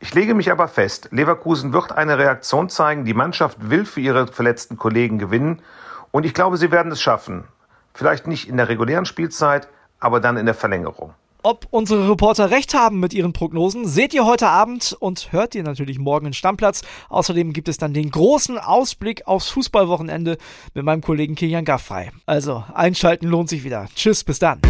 Ich 0.00 0.12
lege 0.12 0.34
mich 0.34 0.50
aber 0.50 0.66
fest, 0.66 1.10
Leverkusen 1.12 1.72
wird 1.72 1.92
eine 1.92 2.18
Reaktion 2.18 2.68
zeigen. 2.68 3.04
Die 3.04 3.14
Mannschaft 3.14 3.70
will 3.70 3.84
für 3.84 4.00
ihre 4.00 4.26
verletzten 4.26 4.76
Kollegen 4.76 5.20
gewinnen. 5.20 5.62
Und 6.10 6.26
ich 6.26 6.34
glaube, 6.34 6.56
sie 6.56 6.72
werden 6.72 6.90
es 6.90 7.00
schaffen. 7.00 7.44
Vielleicht 7.92 8.26
nicht 8.26 8.48
in 8.48 8.56
der 8.56 8.68
regulären 8.68 9.06
Spielzeit, 9.06 9.68
aber 10.00 10.18
dann 10.18 10.36
in 10.36 10.46
der 10.46 10.56
Verlängerung. 10.56 11.14
Ob 11.46 11.66
unsere 11.70 12.08
Reporter 12.08 12.50
recht 12.50 12.72
haben 12.72 13.00
mit 13.00 13.12
ihren 13.12 13.34
Prognosen, 13.34 13.86
seht 13.86 14.14
ihr 14.14 14.24
heute 14.24 14.48
Abend 14.48 14.96
und 14.98 15.30
hört 15.30 15.54
ihr 15.54 15.62
natürlich 15.62 15.98
morgen 15.98 16.28
in 16.28 16.32
Stammplatz. 16.32 16.80
Außerdem 17.10 17.52
gibt 17.52 17.68
es 17.68 17.76
dann 17.76 17.92
den 17.92 18.10
großen 18.10 18.56
Ausblick 18.58 19.26
aufs 19.26 19.50
Fußballwochenende 19.50 20.38
mit 20.72 20.84
meinem 20.86 21.02
Kollegen 21.02 21.34
Kilian 21.34 21.66
Gaffrey. 21.66 22.08
Also, 22.24 22.64
einschalten 22.72 23.28
lohnt 23.28 23.50
sich 23.50 23.62
wieder. 23.62 23.88
Tschüss, 23.94 24.24
bis 24.24 24.38
dann. 24.38 24.62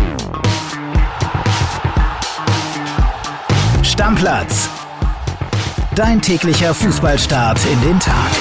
Stammplatz. 3.85 4.69
Dein 5.95 6.21
täglicher 6.21 6.75
Fußballstart 6.75 7.61
in 7.67 7.81
den 7.83 8.01
Tag. 8.01 8.33